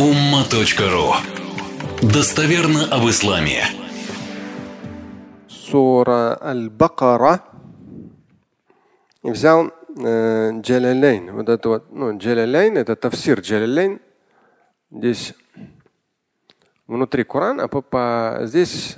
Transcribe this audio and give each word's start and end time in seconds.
umma.ru 0.00 1.12
Достоверно 2.00 2.86
об 2.90 3.06
исламе. 3.10 3.64
Сура 5.46 6.38
Аль-Бакара. 6.40 7.44
И 9.22 9.30
взял 9.30 9.70
э, 9.98 10.52
Джалялейн. 10.62 11.32
Вот 11.34 11.50
это 11.50 11.68
вот, 11.68 11.92
ну, 11.92 12.16
Джалялейн, 12.16 12.78
это 12.78 12.96
тавсир 12.96 13.40
Джалялейн. 13.40 14.00
Здесь 14.90 15.34
внутри 16.86 17.24
Коран, 17.24 17.60
а 17.60 17.68
по, 17.68 17.82
по, 17.82 18.38
здесь 18.44 18.96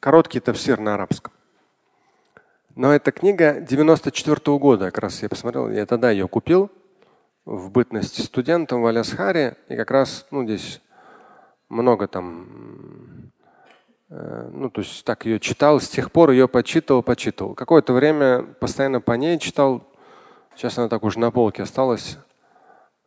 короткий 0.00 0.40
тавсир 0.40 0.80
на 0.80 0.94
арабском. 0.94 1.32
Но 2.74 2.92
эта 2.92 3.12
книга 3.12 3.60
94 3.60 4.34
-го 4.34 4.58
года, 4.58 4.86
как 4.86 4.98
раз 4.98 5.22
я 5.22 5.28
посмотрел, 5.28 5.70
я 5.70 5.86
тогда 5.86 6.10
ее 6.10 6.26
купил 6.26 6.72
в 7.44 7.70
бытности 7.70 8.20
студентом 8.20 8.82
в 8.82 8.86
Алясхаре. 8.86 9.56
И 9.68 9.76
как 9.76 9.90
раз 9.90 10.26
ну, 10.30 10.44
здесь 10.44 10.80
много 11.68 12.08
там, 12.08 13.32
э, 14.10 14.50
ну 14.52 14.70
то 14.70 14.80
есть 14.80 15.04
так 15.04 15.26
ее 15.26 15.40
читал, 15.40 15.80
с 15.80 15.88
тех 15.88 16.10
пор 16.12 16.30
ее 16.30 16.48
почитывал, 16.48 17.02
почитывал. 17.02 17.54
Какое-то 17.54 17.92
время 17.92 18.42
постоянно 18.42 19.00
по 19.00 19.12
ней 19.12 19.38
читал. 19.38 19.86
Сейчас 20.56 20.78
она 20.78 20.88
так 20.88 21.02
уже 21.02 21.18
на 21.18 21.30
полке 21.30 21.62
осталась. 21.62 22.18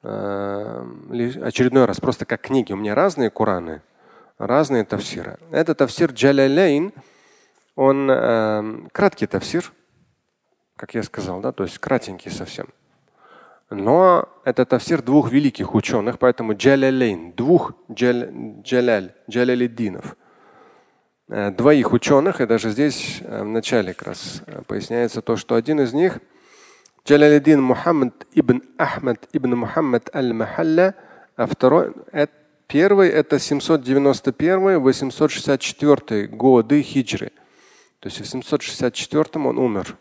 Э, 0.03 0.85
очередной 1.41 1.85
раз, 1.85 1.99
просто 1.99 2.25
как 2.25 2.41
книги. 2.41 2.73
У 2.73 2.77
меня 2.77 2.93
разные 2.93 3.29
Кураны, 3.29 3.81
разные 4.37 4.83
тавсиры. 4.83 5.37
Это 5.51 5.73
тавсир 5.73 6.11
Джаляляйн, 6.11 6.93
он 7.75 8.09
э, 8.09 8.87
краткий 8.91 9.27
тавсир, 9.27 9.71
как 10.75 10.93
я 10.93 11.03
сказал, 11.03 11.41
да, 11.41 11.51
то 11.51 11.63
есть 11.63 11.79
кратенький 11.79 12.31
совсем. 12.31 12.67
Но 13.69 14.29
это 14.45 14.65
тавсир 14.65 15.01
двух 15.01 15.31
великих 15.31 15.75
ученых, 15.75 16.19
поэтому 16.19 16.55
Джалялейн, 16.55 17.33
двух 17.33 17.73
джаль, 17.91 18.31
Джаляль, 18.63 19.13
Джалялиддинов. 19.29 20.15
Э, 21.29 21.51
двоих 21.51 21.91
ученых, 21.91 22.39
и 22.39 22.45
даже 22.45 22.69
здесь 22.69 23.19
э, 23.21 23.43
в 23.43 23.47
начале 23.47 23.93
как 23.93 24.07
раз 24.07 24.41
э, 24.45 24.61
поясняется 24.65 25.21
то, 25.21 25.35
что 25.35 25.55
один 25.55 25.81
из 25.81 25.91
них 25.91 26.19
Джалялиддин 27.05 27.61
Мухаммад 27.61 28.25
ибн 28.31 28.63
Ахмад 28.77 29.27
ибн 29.33 29.55
Мухаммад 29.55 30.09
аль-Махалля, 30.15 30.95
а 31.35 31.45
второй, 31.45 31.91
первый 32.67 33.09
это 33.09 33.35
791-864 33.35 36.27
годы 36.27 36.81
хиджры. 36.81 37.33
То 37.99 38.07
есть 38.07 38.21
в 38.21 38.25
764 38.25 39.45
он 39.45 39.57
умер, 39.57 39.97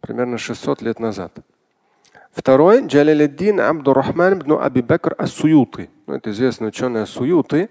примерно 0.00 0.38
600 0.38 0.80
лет 0.80 0.98
назад. 0.98 1.34
Второй 2.38 2.86
Джалалиддин 2.86 3.58
Абдурахман 3.58 4.34
ибн 4.34 4.52
Аби 4.60 4.80
Бакр 4.80 5.12
Ас-Суюты. 5.18 5.90
Ну, 6.06 6.14
это 6.14 6.30
известный 6.30 6.68
ученый 6.68 7.02
Ас-Суюты. 7.02 7.68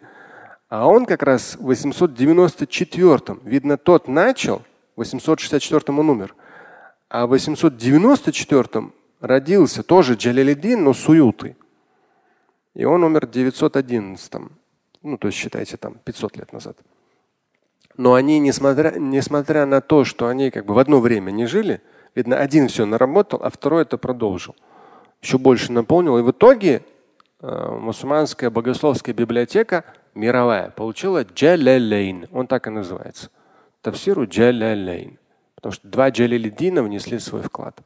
А 0.68 0.90
он 0.90 1.06
как 1.06 1.24
раз 1.24 1.56
в 1.58 1.72
894-м. 1.72 3.40
Видно, 3.46 3.78
тот 3.78 4.10
начал, 4.10 4.64
в 4.98 5.02
864-м 5.04 6.00
он 6.00 6.10
умер. 6.10 6.36
А 7.08 7.28
в 7.28 7.34
894-м 7.34 8.94
родился 9.22 9.84
тоже 9.84 10.16
Джалалиддин, 10.16 10.84
но 10.84 10.94
Суюты. 10.94 11.56
И 12.74 12.84
он 12.84 13.06
умер 13.06 13.28
в 13.28 13.30
911-м. 13.30 14.52
Ну, 15.02 15.18
то 15.18 15.28
есть 15.30 15.38
считайте 15.38 15.78
там 15.78 15.96
500 16.04 16.36
лет 16.36 16.52
назад. 16.52 16.78
Но 17.96 18.16
они, 18.16 18.38
несмотря, 18.40 18.92
несмотря 19.00 19.66
на 19.66 19.80
то, 19.80 20.04
что 20.04 20.28
они 20.28 20.52
как 20.52 20.66
бы 20.66 20.74
в 20.74 20.78
одно 20.78 21.00
время 21.00 21.32
не 21.32 21.46
жили, 21.46 21.82
Видно, 22.18 22.40
один 22.40 22.68
все 22.68 22.88
наработал, 22.88 23.42
а 23.44 23.52
второй 23.52 23.84
это 23.84 24.00
продолжил. 24.00 24.56
Еще 25.22 25.38
больше 25.38 25.72
наполнил. 25.72 26.18
И 26.18 26.24
в 26.24 26.32
итоге 26.32 26.84
э, 27.42 27.78
мусульманская 27.80 28.50
богословская 28.50 29.14
библиотека 29.14 29.86
мировая 30.16 30.72
получила 30.72 31.24
Джалялейн. 31.24 32.28
Он 32.32 32.48
так 32.48 32.66
и 32.66 32.72
называется. 32.72 33.30
Тавсиру 33.84 34.26
Джалялейн. 34.26 35.20
Потому 35.54 35.74
что 35.74 35.88
два 35.88 36.10
Джалялиддина 36.10 36.82
внесли 36.82 37.20
свой 37.20 37.44
вклад. 37.44 37.78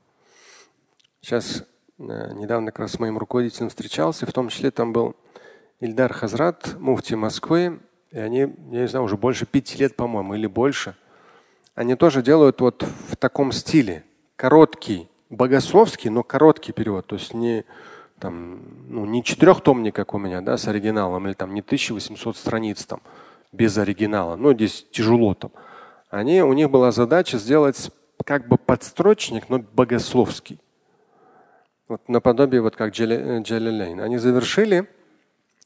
Сейчас 1.20 1.66
э, 2.00 2.32
недавно 2.34 2.72
как 2.72 2.80
раз 2.80 2.92
с 2.94 3.00
моим 3.00 3.18
руководителем 3.18 3.68
встречался, 3.68 4.26
в 4.26 4.32
том 4.32 4.48
числе 4.48 4.72
там 4.72 4.94
был 4.94 5.18
Ильдар 5.82 6.14
Хазрат, 6.14 6.78
муфти 6.80 7.16
Москвы. 7.16 7.82
И 8.12 8.18
они, 8.18 8.40
я 8.40 8.48
не 8.80 8.88
знаю, 8.88 9.04
уже 9.04 9.18
больше 9.18 9.46
пяти 9.46 9.78
лет, 9.78 9.98
по-моему, 9.98 10.36
или 10.36 10.48
больше. 10.48 10.96
Они 11.76 11.96
тоже 11.96 12.22
делают 12.22 12.62
вот 12.62 12.88
в 13.10 13.18
таком 13.18 13.52
стиле 13.52 14.06
короткий, 14.42 15.08
богословский, 15.30 16.10
но 16.10 16.24
короткий 16.24 16.72
перевод. 16.72 17.06
То 17.06 17.16
есть 17.16 17.36
не, 17.36 17.64
там, 18.18 18.60
ну, 18.88 19.06
не 19.06 19.24
четырехтомник, 19.24 19.94
как 19.94 20.16
у 20.16 20.18
меня, 20.18 20.42
да, 20.42 20.58
с 20.58 20.68
оригиналом, 20.68 21.28
или 21.28 21.36
там 21.36 21.54
не 21.54 21.62
1800 21.62 22.36
страниц 22.36 22.84
там, 22.86 23.02
без 23.52 23.78
оригинала. 23.78 24.36
Ну, 24.38 24.52
здесь 24.56 24.88
тяжело 24.90 25.36
там. 25.36 25.52
Они, 26.10 26.42
у 26.42 26.54
них 26.54 26.72
была 26.72 26.92
задача 26.92 27.38
сделать 27.38 27.92
как 28.26 28.48
бы 28.48 28.58
подстрочник, 28.58 29.48
но 29.48 29.60
богословский. 29.60 30.60
Вот 31.88 32.10
наподобие, 32.10 32.62
вот 32.62 32.76
как 32.76 32.94
Джалилейн. 32.94 34.02
Они 34.02 34.18
завершили, 34.18 34.90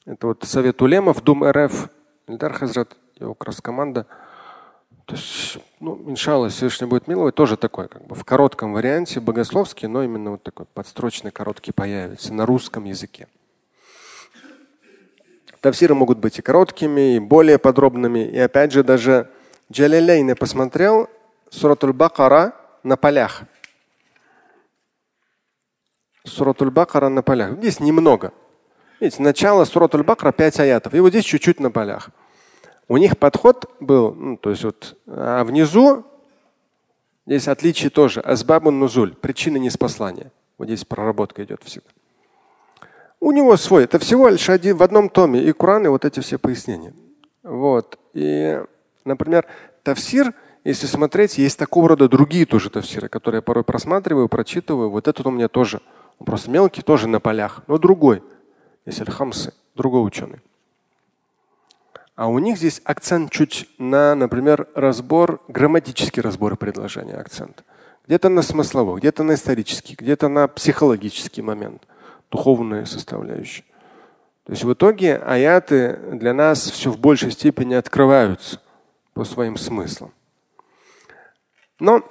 это 0.05 0.27
вот 0.27 0.43
Совет 0.43 0.81
Улемов, 0.81 1.23
Дум 1.23 1.45
РФ, 1.45 1.89
Ильдар 2.27 2.51
Хазрат, 2.51 2.97
его 3.21 3.35
как 3.35 3.47
раз 3.47 3.61
команда– 3.61 4.05
то 5.05 5.13
есть, 5.13 5.59
ну, 5.79 6.01
иншалла, 6.09 6.49
Всевышний 6.49 6.87
будет 6.87 7.07
миловать, 7.07 7.35
тоже 7.35 7.57
такой, 7.57 7.87
как 7.87 8.05
бы 8.07 8.15
в 8.15 8.23
коротком 8.25 8.73
варианте, 8.73 9.19
богословский, 9.19 9.87
но 9.87 10.03
именно 10.03 10.31
вот 10.31 10.43
такой 10.43 10.65
подстрочный 10.65 11.29
короткий 11.31 11.71
появится 11.71 12.33
на 12.33 12.45
русском 12.47 12.85
языке. 12.85 13.27
Тавсиры 15.61 15.93
могут 15.93 16.17
быть 16.17 16.39
и 16.39 16.41
короткими, 16.41 17.15
и 17.15 17.19
более 17.19 17.59
подробными. 17.59 18.19
И 18.19 18.37
опять 18.37 18.71
же, 18.71 18.83
даже 18.83 19.29
Джалилейн 19.71 20.29
я 20.29 20.35
посмотрел 20.35 21.09
Суратуль 21.49 21.93
Бакара 21.93 22.53
на 22.83 22.97
полях. 22.97 23.43
Суратуль 26.23 26.71
Бакара 26.71 27.09
на 27.09 27.21
полях. 27.21 27.53
Здесь 27.53 27.79
немного. 27.79 28.31
Видите, 28.99 29.21
начало 29.21 29.65
Суратуль 29.65 30.03
Бакара 30.03 30.31
5 30.31 30.59
аятов. 30.61 30.93
И 30.93 30.99
вот 30.99 31.09
здесь 31.09 31.25
чуть-чуть 31.25 31.59
на 31.59 31.69
полях. 31.69 32.09
У 32.87 32.97
них 32.97 33.17
подход 33.17 33.69
был, 33.79 34.13
ну, 34.13 34.37
то 34.37 34.51
есть 34.51 34.63
вот, 34.63 34.95
а 35.07 35.43
внизу 35.43 36.03
здесь 37.25 37.47
отличие 37.47 37.89
тоже. 37.89 38.21
Азбабун 38.21 38.79
нузуль, 38.79 39.15
причина 39.15 39.57
неспослания. 39.57 40.31
Вот 40.57 40.67
здесь 40.67 40.85
проработка 40.85 41.43
идет 41.43 41.63
всегда. 41.63 41.89
У 43.19 43.31
него 43.31 43.57
свой. 43.57 43.85
Это 43.85 43.97
всего 43.97 44.29
лишь 44.29 44.49
один 44.49 44.77
в 44.77 44.83
одном 44.83 45.09
томе. 45.09 45.43
И 45.43 45.51
Коран, 45.51 45.85
и 45.85 45.89
вот 45.89 46.05
эти 46.05 46.19
все 46.19 46.37
пояснения. 46.37 46.93
Вот. 47.41 47.97
И, 48.13 48.61
например, 49.03 49.47
тавсир, 49.83 50.33
если 50.63 50.85
смотреть, 50.85 51.37
есть 51.37 51.57
такого 51.57 51.89
рода 51.89 52.07
другие 52.07 52.45
тоже 52.45 52.69
тавсиры, 52.69 53.07
которые 53.09 53.39
я 53.39 53.41
порой 53.41 53.63
просматриваю, 53.63 54.29
прочитываю. 54.29 54.91
Вот 54.91 55.07
этот 55.07 55.25
у 55.25 55.31
меня 55.31 55.47
тоже. 55.47 55.81
Он 56.19 56.25
просто 56.25 56.51
мелкий, 56.51 56.81
тоже 56.81 57.07
на 57.07 57.19
полях, 57.19 57.63
но 57.67 57.77
другой. 57.77 58.21
Есть 58.85 59.01
аль-Хамсы, 59.01 59.53
другой 59.73 60.05
ученый. 60.05 60.39
А 62.15 62.27
у 62.27 62.39
них 62.39 62.57
здесь 62.57 62.81
акцент 62.85 63.31
чуть 63.31 63.69
на, 63.77 64.15
например, 64.15 64.67
разбор, 64.73 65.41
грамматический 65.49 66.21
разбор 66.21 66.55
предложения 66.55 67.15
акцент. 67.15 67.63
Где-то 68.07 68.29
на 68.29 68.41
смысловой, 68.41 68.99
где-то 68.99 69.23
на 69.23 69.33
исторический, 69.33 69.95
где-то 69.95 70.29
на 70.29 70.47
психологический 70.47 71.41
момент, 71.41 71.83
духовная 72.31 72.85
составляющая. 72.85 73.63
То 74.45 74.53
есть 74.53 74.63
в 74.63 74.71
итоге 74.71 75.17
аяты 75.17 75.99
для 76.13 76.33
нас 76.33 76.69
все 76.69 76.91
в 76.91 76.99
большей 76.99 77.31
степени 77.31 77.73
открываются 77.73 78.61
по 79.13 79.25
своим 79.25 79.57
смыслам. 79.57 80.13
Но 81.79 82.03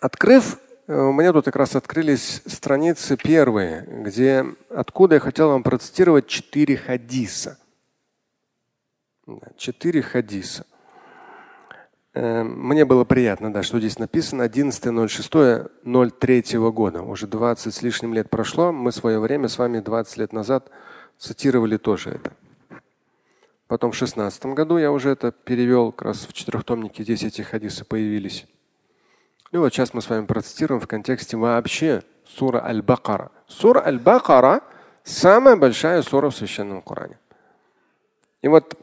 открыв, 0.00 0.58
э, 0.86 0.94
у 0.94 1.12
меня 1.12 1.32
тут 1.32 1.46
как 1.46 1.56
раз 1.56 1.74
открылись 1.74 2.42
страницы 2.46 3.16
первые, 3.16 3.84
где 3.88 4.44
откуда 4.68 5.16
я 5.16 5.20
хотел 5.20 5.48
вам 5.48 5.62
процитировать 5.62 6.28
четыре 6.28 6.76
хадиса. 6.76 7.58
Четыре 9.56 10.02
хадиса. 10.02 10.66
Эм, 12.14 12.68
мне 12.68 12.84
было 12.84 13.04
приятно, 13.04 13.50
да, 13.52 13.62
что 13.62 13.78
здесь 13.78 13.98
написано 13.98 14.42
11.06.03 14.42 16.70
года. 16.70 17.02
Уже 17.02 17.26
20 17.26 17.74
с 17.74 17.82
лишним 17.82 18.12
лет 18.12 18.28
прошло. 18.28 18.72
Мы 18.72 18.90
в 18.90 18.94
свое 18.94 19.18
время 19.18 19.48
с 19.48 19.56
вами 19.58 19.80
20 19.80 20.18
лет 20.18 20.32
назад 20.32 20.70
цитировали 21.16 21.78
тоже 21.78 22.10
это. 22.10 22.32
Потом 23.66 23.92
в 23.92 23.96
16 23.96 24.44
году 24.46 24.76
я 24.76 24.92
уже 24.92 25.10
это 25.10 25.32
перевел, 25.32 25.92
как 25.92 26.08
раз 26.08 26.26
в 26.28 26.34
четырехтомнике 26.34 27.04
здесь 27.04 27.22
эти 27.22 27.40
хадисы 27.40 27.86
появились. 27.86 28.46
И 29.50 29.56
вот 29.56 29.72
сейчас 29.72 29.94
мы 29.94 30.02
с 30.02 30.10
вами 30.10 30.26
процитируем 30.26 30.80
в 30.80 30.86
контексте 30.86 31.38
вообще 31.38 32.02
сура 32.26 32.62
Аль-Бакара. 32.62 33.30
Сура 33.46 33.80
Аль-Бакара– 33.80 34.60
самая 35.04 35.56
большая 35.56 36.02
сура 36.02 36.28
в 36.28 36.36
Священном 36.36 36.82
Коране. 36.82 37.16
И 38.42 38.48
вот 38.48 38.76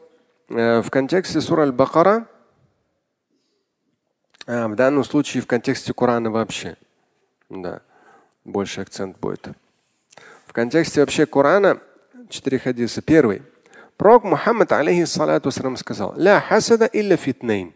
в 0.49 0.89
контексте 0.89 1.41
сура 1.41 1.63
Аль-Бакара, 1.63 2.27
а, 4.47 4.67
в 4.67 4.75
данном 4.75 5.03
случае 5.03 5.41
в 5.41 5.47
контексте 5.47 5.93
Корана 5.93 6.29
вообще, 6.29 6.77
да, 7.49 7.81
больше 8.43 8.81
акцент 8.81 9.17
будет. 9.19 9.49
В 10.45 10.53
контексте 10.53 11.01
вообще 11.01 11.25
Корана 11.25 11.79
четыре 12.29 12.59
хадиса. 12.59 13.01
Первый. 13.01 13.41
Пророк 13.97 14.23
Мухаммад, 14.23 14.71
алейхиссалату 14.71 15.51
сказал, 15.51 16.13
«Ля 16.17 16.39
хасада 16.39 16.85
илля 16.85 17.17
фитнейн». 17.17 17.73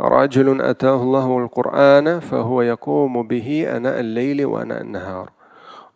رجل 0.00 0.60
أتاه 0.60 1.02
الله 1.02 1.38
القرآن 1.38 2.20
فهو 2.20 2.62
يقوم 2.62 3.28
به 3.28 3.76
أناء 3.76 4.00
الليل 4.00 4.44
وأناء 4.44 4.80
النهار 4.80 5.30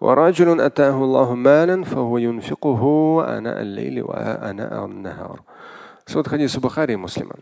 ورجل 0.02 0.60
أتاه 0.60 1.04
الله 1.04 1.34
مالا 1.34 1.84
فهو 1.84 2.18
ينفقه 2.18 2.82
أناء 3.38 3.60
الليل 3.60 4.02
وأناء 4.02 4.84
النهار 4.84 5.40
Суд 6.06 6.26
хадиса 6.26 6.58
Бухари 6.58 6.94
и 6.94 6.96
Муслима. 6.96 7.36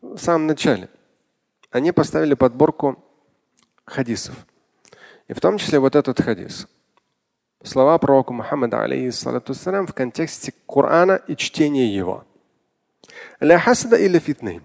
В 0.00 0.16
самом 0.16 0.46
начале 0.46 0.88
они 1.70 1.92
поставили 1.92 2.32
подборку 2.32 2.98
хадисов. 3.84 4.34
И 5.28 5.34
в 5.34 5.40
том 5.40 5.58
числе 5.58 5.78
вот 5.78 5.94
этот 5.94 6.18
хадис. 6.18 6.66
Слова 7.62 7.98
пророка 7.98 8.32
Мухаммада, 8.32 8.82
алейхиссалату 8.82 9.52
в 9.52 9.92
контексте 9.92 10.54
Корана 10.66 11.20
и 11.26 11.36
чтения 11.36 11.94
его. 11.94 12.24
Ля 13.40 13.58
хасада 13.58 13.96
или 13.96 14.18
фитны. 14.18 14.62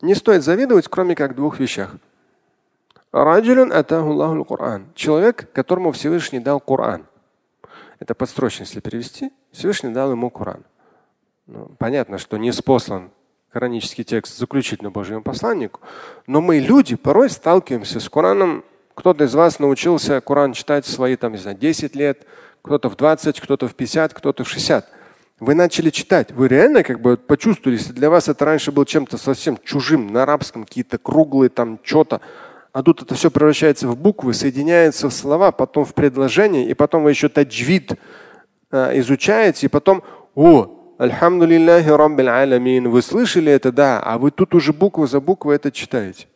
Не 0.00 0.16
стоит 0.16 0.42
завидовать, 0.42 0.88
кроме 0.88 1.14
как 1.14 1.36
двух 1.36 1.60
вещах. 1.60 1.94
Человек, 4.93 5.49
которому 5.53 5.93
Всевышний 5.93 6.39
дал 6.41 6.59
Коран. 6.59 7.05
Это 7.99 8.13
подстрочно, 8.13 8.63
если 8.63 8.81
перевести. 8.81 9.31
Всевышний 9.53 9.91
дал 9.91 10.11
ему 10.11 10.29
Коран. 10.29 10.65
Ну, 11.47 11.71
понятно, 11.79 12.17
что 12.17 12.35
не 12.35 12.51
спослан 12.51 13.11
коранический 13.53 14.03
текст 14.03 14.37
заключительно 14.37 14.91
Божьему 14.91 15.23
посланнику, 15.23 15.79
но 16.27 16.41
мы, 16.41 16.59
люди, 16.59 16.97
порой 16.97 17.29
сталкиваемся 17.29 18.01
с 18.01 18.09
Кораном. 18.09 18.65
Кто-то 18.95 19.23
из 19.23 19.33
вас 19.33 19.59
научился 19.59 20.19
Коран 20.19 20.51
читать 20.51 20.85
свои 20.85 21.15
там, 21.15 21.31
не 21.31 21.37
знаю, 21.37 21.55
10 21.55 21.95
лет, 21.95 22.27
кто-то 22.63 22.89
в 22.89 22.97
20, 22.97 23.39
кто-то 23.39 23.69
в 23.69 23.75
50, 23.75 24.13
кто-то 24.13 24.43
в 24.43 24.49
60. 24.49 24.89
Вы 25.39 25.55
начали 25.55 25.89
читать, 25.89 26.33
вы 26.33 26.49
реально 26.49 26.83
как 26.83 26.99
бы 26.99 27.15
почувствовали, 27.15 27.77
если 27.77 27.93
для 27.93 28.09
вас 28.09 28.27
это 28.27 28.43
раньше 28.43 28.73
было 28.73 28.85
чем-то 28.85 29.17
совсем 29.17 29.57
чужим, 29.63 30.07
на 30.07 30.23
арабском 30.23 30.65
какие-то 30.65 30.97
круглые 30.97 31.49
там 31.49 31.79
что-то, 31.81 32.19
а 32.75 32.83
тут 32.83 33.01
это 33.01 33.15
все 33.15 33.31
превращается 33.31 33.87
в 33.87 33.97
буквы, 33.97 34.33
соединяется 34.33 35.07
в 35.07 35.13
слова, 35.13 35.53
потом 35.53 35.85
в 35.85 35.93
предложения, 35.93 36.69
и 36.69 36.73
потом 36.73 37.03
вы 37.03 37.11
еще 37.11 37.29
таджвид 37.29 37.93
э, 38.69 38.99
изучаете, 38.99 39.67
и 39.67 39.69
потом, 39.69 40.03
о, 40.35 40.93
Альхамдулиллахи 40.97 41.87
Рамбил 41.87 42.27
Аламин, 42.27 42.89
вы 42.89 43.01
слышали 43.01 43.49
это, 43.49 43.71
да, 43.71 44.01
а 44.01 44.17
вы 44.17 44.29
тут 44.29 44.53
уже 44.53 44.73
букву 44.73 45.07
за 45.07 45.21
буквой 45.21 45.55
это 45.55 45.71
читаете. 45.71 46.27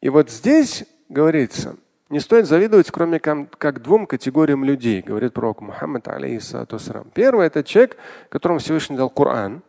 И 0.00 0.08
вот 0.08 0.30
здесь 0.30 0.84
говорится– 1.08 1.74
не 2.08 2.20
стоит 2.20 2.46
завидовать, 2.46 2.90
кроме 2.92 3.18
как 3.18 3.82
двум 3.82 4.06
категориям 4.06 4.64
людей, 4.64 5.00
говорит 5.00 5.32
пророк 5.32 5.60
Мухаммад, 5.60 6.06
алейхиссалату 6.06 6.78
Первый– 7.14 7.46
это 7.48 7.64
человек, 7.64 7.96
которому 8.28 8.60
Всевышний 8.60 8.96
дал 8.96 9.10
Коран, 9.10 9.62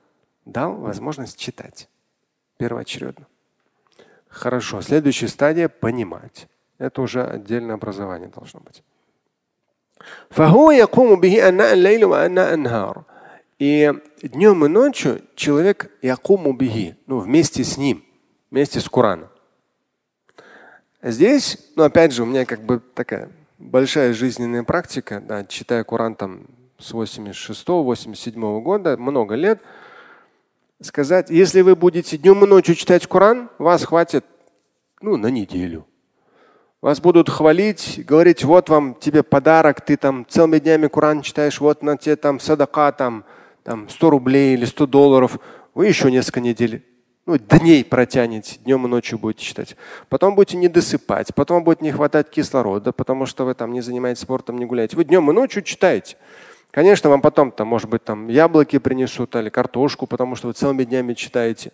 дал 0.45 0.75
возможность 0.75 1.39
читать 1.39 1.87
первоочередно. 2.57 3.27
Хорошо. 4.31 4.81
Следующая 4.81 5.27
стадия– 5.27 5.67
понимать. 5.69 6.47
Это 6.77 7.01
уже 7.01 7.23
отдельное 7.23 7.75
образование 7.75 8.29
должно 8.29 8.59
быть. 8.61 8.81
И 13.59 13.93
днем 14.23 14.65
и 14.65 14.67
ночью 14.67 15.21
человек 15.35 15.91
якуму 16.01 16.53
бихи, 16.53 16.95
ну 17.05 17.19
вместе 17.19 17.63
с 17.63 17.77
ним, 17.77 18.03
вместе 18.49 18.79
с 18.79 18.89
Кораном. 18.89 19.29
Здесь, 21.03 21.59
ну 21.75 21.83
опять 21.83 22.13
же, 22.13 22.23
у 22.23 22.25
меня 22.25 22.45
как 22.45 22.61
бы 22.63 22.79
такая 22.79 23.29
большая 23.59 24.13
жизненная 24.13 24.63
практика, 24.63 25.21
да, 25.21 25.45
читая 25.45 25.83
Коран 25.83 26.15
там 26.15 26.47
с 26.79 26.91
86-87 26.93 28.61
года, 28.61 28.97
много 28.97 29.35
лет, 29.35 29.61
сказать, 30.81 31.29
если 31.29 31.61
вы 31.61 31.75
будете 31.75 32.17
днем 32.17 32.43
и 32.43 32.47
ночью 32.47 32.75
читать 32.75 33.07
Коран, 33.07 33.49
вас 33.57 33.83
хватит 33.83 34.25
ну, 35.01 35.17
на 35.17 35.27
неделю. 35.27 35.85
Вас 36.81 36.99
будут 36.99 37.29
хвалить, 37.29 38.03
говорить, 38.05 38.43
вот 38.43 38.69
вам 38.69 38.95
тебе 38.95 39.21
подарок, 39.21 39.81
ты 39.81 39.97
там 39.97 40.25
целыми 40.27 40.57
днями 40.57 40.87
Коран 40.87 41.21
читаешь, 41.21 41.59
вот 41.59 41.83
на 41.83 41.95
тебе 41.97 42.15
там 42.15 42.39
садака, 42.39 42.91
там, 42.91 43.23
там 43.63 43.87
100 43.87 44.09
рублей 44.09 44.55
или 44.55 44.65
100 44.65 44.87
долларов. 44.87 45.37
Вы 45.75 45.87
еще 45.87 46.11
несколько 46.11 46.39
недель 46.39 46.83
ну, 47.27 47.37
дней 47.37 47.85
протянете, 47.85 48.57
днем 48.63 48.85
и 48.87 48.89
ночью 48.89 49.19
будете 49.19 49.45
читать. 49.45 49.77
Потом 50.09 50.33
будете 50.33 50.57
не 50.57 50.67
досыпать, 50.67 51.35
потом 51.35 51.63
будет 51.63 51.81
не 51.81 51.91
хватать 51.91 52.31
кислорода, 52.31 52.91
потому 52.91 53.27
что 53.27 53.45
вы 53.45 53.53
там 53.53 53.71
не 53.73 53.81
занимаетесь 53.81 54.23
спортом, 54.23 54.57
не 54.57 54.65
гуляете. 54.65 54.97
Вы 54.97 55.05
днем 55.05 55.29
и 55.29 55.33
ночью 55.33 55.61
читаете. 55.61 56.17
Конечно, 56.71 57.09
вам 57.09 57.21
потом 57.21 57.51
там, 57.51 57.67
может 57.67 57.89
быть, 57.89 58.03
там 58.03 58.29
яблоки 58.29 58.79
принесут 58.79 59.35
или 59.35 59.49
картошку, 59.49 60.07
потому 60.07 60.35
что 60.35 60.47
вы 60.47 60.53
целыми 60.53 60.85
днями 60.85 61.13
читаете. 61.13 61.73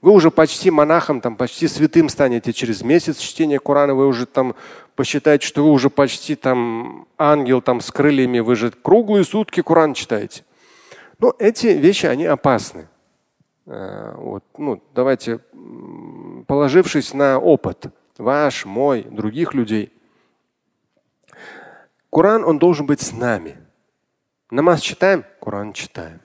Вы 0.00 0.12
уже 0.12 0.30
почти 0.30 0.70
монахом, 0.70 1.20
там, 1.20 1.36
почти 1.36 1.66
святым 1.66 2.08
станете 2.08 2.52
через 2.52 2.82
месяц 2.82 3.18
чтения 3.18 3.58
Корана. 3.58 3.94
Вы 3.94 4.06
уже 4.06 4.24
там 4.24 4.54
посчитаете, 4.94 5.46
что 5.46 5.64
вы 5.64 5.70
уже 5.70 5.90
почти 5.90 6.36
там 6.36 7.08
ангел 7.18 7.60
там 7.60 7.80
с 7.80 7.90
крыльями. 7.90 8.38
Вы 8.38 8.54
же 8.54 8.70
круглые 8.70 9.24
сутки 9.24 9.62
Коран 9.62 9.94
читаете. 9.94 10.44
Но 11.18 11.34
эти 11.38 11.68
вещи, 11.68 12.06
они 12.06 12.26
опасны. 12.26 12.88
Э, 13.66 14.14
вот, 14.16 14.44
ну, 14.58 14.80
давайте, 14.94 15.40
положившись 16.46 17.14
на 17.14 17.38
опыт 17.38 17.86
ваш, 18.18 18.64
мой, 18.64 19.02
других 19.02 19.54
людей, 19.54 19.92
Коран, 22.12 22.44
он 22.44 22.58
должен 22.58 22.86
быть 22.86 23.00
с 23.00 23.12
нами. 23.12 23.65
Намаз 24.50 24.80
читаем, 24.80 25.24
Коран 25.40 25.72
читаем. 25.72 26.20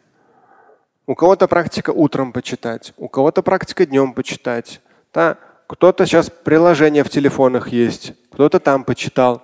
У 1.07 1.15
кого-то 1.15 1.47
практика 1.47 1.89
утром 1.89 2.31
почитать, 2.31 2.94
у 2.97 3.09
кого-то 3.09 3.41
практика 3.41 3.88
днем 3.88 4.13
почитать. 4.13 4.79
Да, 5.12 5.39
кто-то 5.65 6.06
сейчас 6.06 6.29
приложение 6.29 7.03
в 7.03 7.09
телефонах 7.09 7.69
есть, 7.69 8.13
кто-то 8.31 8.59
там 8.59 8.83
почитал. 8.83 9.41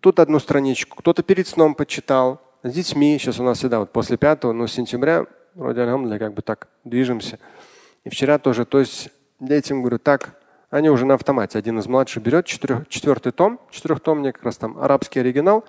Тут 0.00 0.20
одну 0.20 0.38
страничку, 0.38 0.98
кто-то 0.98 1.22
перед 1.22 1.48
сном 1.48 1.74
почитал. 1.74 2.42
С 2.62 2.74
детьми, 2.74 3.18
сейчас 3.18 3.40
у 3.40 3.42
нас 3.42 3.58
всегда 3.58 3.78
вот 3.78 3.90
после 3.90 4.18
5 4.18 4.44
ну, 4.44 4.66
сентября 4.66 5.24
вроде 5.54 5.80
альхамдулillah, 5.80 6.18
как 6.18 6.34
бы 6.34 6.42
так 6.42 6.68
движемся. 6.84 7.38
И 8.04 8.10
вчера 8.10 8.38
тоже, 8.38 8.66
то 8.66 8.80
есть 8.80 9.08
детям 9.40 9.80
говорю, 9.80 9.98
так, 9.98 10.38
они 10.68 10.90
уже 10.90 11.06
на 11.06 11.14
автомате. 11.14 11.58
Один 11.58 11.78
из 11.78 11.86
младших 11.86 12.22
берет 12.22 12.44
четырех, 12.44 12.86
четвертый 12.88 13.32
том, 13.32 13.58
четырехтомник, 13.70 14.34
как 14.34 14.44
раз 14.44 14.58
там 14.58 14.78
арабский 14.78 15.20
оригинал 15.20 15.64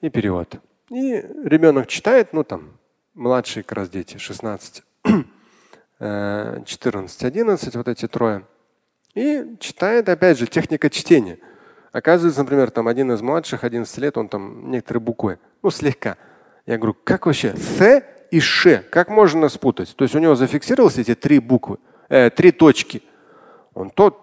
и 0.00 0.08
перевод. 0.08 0.60
И 0.90 1.12
ребенок 1.44 1.86
читает, 1.86 2.32
ну 2.32 2.44
там, 2.44 2.78
младшие 3.14 3.62
как 3.62 3.78
раз 3.78 3.90
дети, 3.90 4.18
16, 4.18 4.82
14, 5.98 7.24
11, 7.24 7.76
вот 7.76 7.88
эти 7.88 8.08
трое. 8.08 8.46
И 9.14 9.56
читает, 9.60 10.08
опять 10.08 10.38
же, 10.38 10.46
техника 10.46 10.90
чтения. 10.90 11.38
Оказывается, 11.92 12.42
например, 12.42 12.70
там 12.70 12.88
один 12.88 13.12
из 13.12 13.22
младших, 13.22 13.62
11 13.62 13.98
лет, 13.98 14.18
он 14.18 14.28
там 14.28 14.70
некоторые 14.70 15.00
буквы, 15.00 15.38
ну 15.62 15.70
слегка. 15.70 16.16
Я 16.66 16.76
говорю, 16.76 16.96
как 17.04 17.26
вообще? 17.26 17.54
С 17.56 18.02
и 18.30 18.40
ше. 18.40 18.84
Как 18.90 19.08
можно 19.08 19.48
спутать? 19.48 19.94
То 19.94 20.02
есть 20.02 20.14
у 20.16 20.18
него 20.18 20.34
зафиксировались 20.34 20.98
эти 20.98 21.14
три 21.14 21.38
буквы, 21.38 21.78
э, 22.08 22.30
три 22.30 22.50
точки. 22.50 23.02
Он 23.74 23.90
тот 23.90 24.20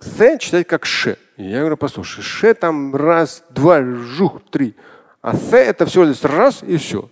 с 0.00 0.38
читает 0.38 0.68
как 0.68 0.84
ше. 0.84 1.16
И 1.38 1.44
я 1.44 1.60
говорю, 1.60 1.78
послушай, 1.78 2.22
ше 2.22 2.52
там 2.52 2.94
раз, 2.94 3.42
два, 3.50 3.82
жух, 3.82 4.42
три. 4.50 4.76
А 5.24 5.34
с 5.34 5.54
это 5.54 5.86
всего 5.86 6.04
лишь 6.04 6.22
раз 6.22 6.62
и 6.62 6.76
все. 6.76 7.08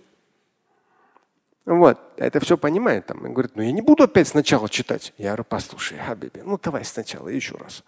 Вот, 1.65 1.97
это 2.17 2.39
все 2.41 2.57
понимает 2.59 3.07
там. 3.07 3.25
И 3.25 3.29
говорит, 3.31 3.53
ну 3.55 3.63
я 3.63 3.71
не 3.71 3.81
буду 3.81 4.03
опять 4.03 4.27
сначала 4.27 4.69
читать. 4.69 5.13
Я 5.17 5.29
говорю, 5.29 5.45
послушай, 5.49 5.97
Хабиби, 5.97 6.43
ну 6.45 6.59
давай 6.61 6.85
сначала 6.85 7.27
еще 7.27 7.55
раз. 7.55 7.83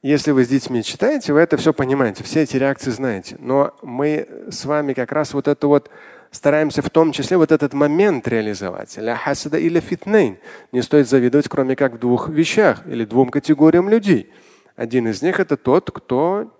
Если 0.00 0.30
вы 0.30 0.44
с 0.44 0.48
детьми 0.48 0.84
читаете, 0.84 1.32
вы 1.32 1.40
это 1.40 1.56
все 1.56 1.72
понимаете, 1.72 2.22
все 2.22 2.42
эти 2.42 2.56
реакции 2.56 2.92
знаете. 2.92 3.34
Но 3.40 3.76
мы 3.82 4.28
с 4.48 4.64
вами 4.64 4.92
как 4.92 5.10
раз 5.10 5.34
вот 5.34 5.48
это 5.48 5.66
вот 5.66 5.90
стараемся 6.30 6.82
в 6.82 6.90
том 6.90 7.10
числе 7.10 7.36
вот 7.36 7.50
этот 7.50 7.72
момент 7.72 8.28
реализовать. 8.28 8.96
Ля 8.96 9.16
хасада 9.16 9.58
или 9.58 9.80
фитнейн. 9.80 10.38
Не 10.70 10.82
стоит 10.82 11.08
завидовать, 11.08 11.48
кроме 11.48 11.74
как 11.74 11.94
в 11.94 11.98
двух 11.98 12.28
вещах 12.28 12.86
или 12.86 13.04
двум 13.04 13.30
категориям 13.30 13.88
людей. 13.88 14.32
Один 14.76 15.08
из 15.08 15.20
них 15.20 15.40
это 15.40 15.56
тот, 15.56 15.90
кто 15.90 16.56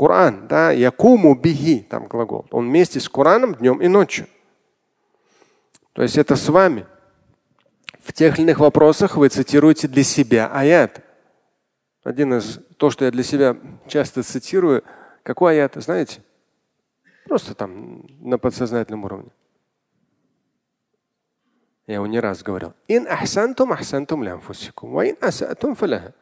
Коран, 0.00 0.48
да, 0.48 0.70
якуму 0.70 1.34
бихи, 1.34 1.80
там 1.80 2.06
глагол. 2.06 2.46
Он 2.52 2.68
вместе 2.68 3.00
с 3.00 3.06
Кораном 3.06 3.54
днем 3.54 3.82
и 3.82 3.86
ночью. 3.86 4.26
То 5.92 6.02
есть 6.02 6.16
это 6.16 6.36
с 6.36 6.48
вами. 6.48 6.86
В 8.02 8.14
тех 8.14 8.38
или 8.38 8.44
иных 8.44 8.60
вопросах 8.60 9.18
вы 9.18 9.28
цитируете 9.28 9.88
для 9.88 10.02
себя 10.02 10.50
аят. 10.50 11.04
Один 12.02 12.32
из, 12.32 12.60
то, 12.78 12.88
что 12.88 13.04
я 13.04 13.10
для 13.10 13.22
себя 13.22 13.58
часто 13.88 14.22
цитирую, 14.22 14.84
какой 15.22 15.52
аят, 15.52 15.74
знаете? 15.74 16.22
Просто 17.26 17.54
там 17.54 18.06
на 18.20 18.38
подсознательном 18.38 19.04
уровне. 19.04 19.28
Я 21.86 21.96
его 21.96 22.06
не 22.06 22.20
раз 22.20 22.42
говорил. 22.42 22.72
Ин 22.88 23.06
ахсантум 23.06 23.72
ахсантум 23.72 24.22
лянфусикум. 24.22 24.92
Ва 24.92 25.10
ин 25.10 25.18
асатум 25.20 25.74
фаляха. 25.74 26.14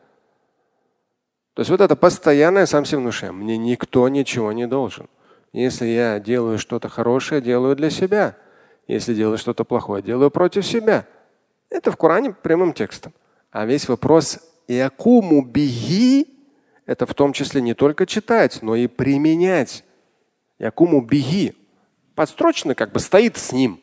То 1.58 1.62
есть 1.62 1.70
вот 1.72 1.80
это 1.80 1.96
постоянное 1.96 2.66
сам 2.66 2.84
себе 2.84 2.98
внушение. 2.98 3.32
Мне 3.32 3.58
никто 3.58 4.08
ничего 4.08 4.52
не 4.52 4.68
должен. 4.68 5.08
Если 5.52 5.86
я 5.86 6.20
делаю 6.20 6.56
что-то 6.56 6.88
хорошее, 6.88 7.40
делаю 7.40 7.74
для 7.74 7.90
себя. 7.90 8.36
Если 8.86 9.12
делаю 9.12 9.38
что-то 9.38 9.64
плохое, 9.64 10.00
делаю 10.00 10.30
против 10.30 10.64
себя. 10.64 11.04
Это 11.68 11.90
в 11.90 11.96
Коране 11.96 12.32
прямым 12.32 12.72
текстом. 12.72 13.12
А 13.50 13.66
весь 13.66 13.88
вопрос 13.88 14.38
якуму 14.68 15.44
биги– 15.44 16.28
это 16.86 17.06
в 17.06 17.14
том 17.14 17.32
числе 17.32 17.60
не 17.60 17.74
только 17.74 18.06
читать, 18.06 18.60
но 18.62 18.76
и 18.76 18.86
применять. 18.86 19.82
Якуму 20.60 21.00
биги. 21.00 21.56
Подстрочно 22.14 22.76
как 22.76 22.92
бы 22.92 23.00
стоит 23.00 23.36
с 23.36 23.50
ним. 23.50 23.80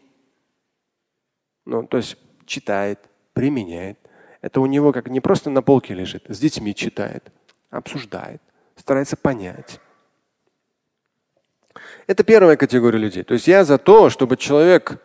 Ну, 1.65 1.85
то 1.85 1.97
есть 1.97 2.15
читает, 2.45 2.99
применяет. 3.33 3.99
Это 4.39 4.61
у 4.61 4.65
него 4.65 4.93
как 4.93 5.09
не 5.09 5.19
просто 5.19 5.49
на 5.49 5.61
полке 5.61 5.93
лежит, 5.93 6.23
с 6.29 6.39
детьми 6.39 6.73
читает, 6.73 7.33
обсуждает, 7.77 8.41
старается 8.75 9.17
понять. 9.17 9.79
Это 12.07 12.23
первая 12.23 12.55
категория 12.57 12.99
людей. 12.99 13.23
То 13.23 13.33
есть 13.33 13.47
я 13.47 13.63
за 13.63 13.77
то, 13.77 14.09
чтобы 14.09 14.37
человек 14.37 15.01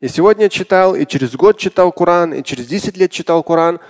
и 0.00 0.08
сегодня 0.08 0.48
читал, 0.48 0.94
и 0.94 1.06
через 1.06 1.34
год 1.34 1.58
читал 1.58 1.92
Коран, 1.92 2.34
и 2.34 2.42
через 2.42 2.66
10 2.66 2.96
лет 2.96 3.10
читал 3.10 3.42
Коран, 3.42 3.80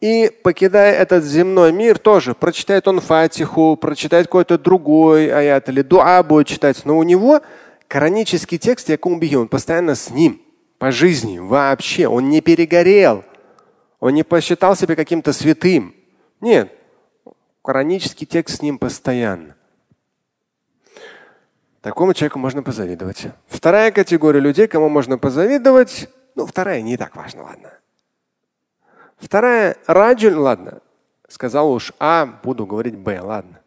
и 0.00 0.30
покидая 0.42 0.94
этот 0.94 1.24
земной 1.24 1.72
мир 1.72 1.98
тоже, 1.98 2.34
прочитает 2.34 2.88
он 2.88 3.00
Фатиху, 3.00 3.76
прочитает 3.76 4.26
какой-то 4.26 4.58
другой 4.58 5.32
аят 5.32 5.68
или 5.68 5.82
дуа 5.82 6.22
будет 6.22 6.48
читать, 6.48 6.84
но 6.84 6.98
у 6.98 7.02
него 7.02 7.40
коранический 7.86 8.58
текст 8.58 8.88
Якум 8.88 9.20
Биги, 9.20 9.36
он 9.36 9.48
постоянно 9.48 9.94
с 9.94 10.10
ним 10.10 10.42
по 10.78 10.90
жизни 10.90 11.38
вообще. 11.38 12.08
Он 12.08 12.28
не 12.28 12.40
перегорел. 12.40 13.22
Он 14.00 14.14
не 14.14 14.24
посчитал 14.24 14.74
себя 14.74 14.96
каким-то 14.96 15.32
святым. 15.32 15.94
Нет. 16.40 16.72
Коранический 17.62 18.26
текст 18.26 18.58
с 18.58 18.62
ним 18.62 18.78
постоянно. 18.78 19.54
Такому 21.80 22.12
человеку 22.12 22.38
можно 22.38 22.62
позавидовать. 22.62 23.28
Вторая 23.46 23.90
категория 23.92 24.40
людей, 24.40 24.66
кому 24.66 24.88
можно 24.88 25.18
позавидовать, 25.18 26.08
ну, 26.34 26.46
вторая 26.46 26.80
не 26.82 26.96
так 26.96 27.14
важно, 27.16 27.44
ладно. 27.44 27.70
Вторая 29.16 29.76
раджуль, 29.86 30.34
ладно. 30.34 30.80
Сказал 31.28 31.72
уж 31.72 31.92
А, 31.98 32.26
буду 32.42 32.66
говорить 32.66 32.96
Б, 32.96 33.20
ладно. 33.20 33.60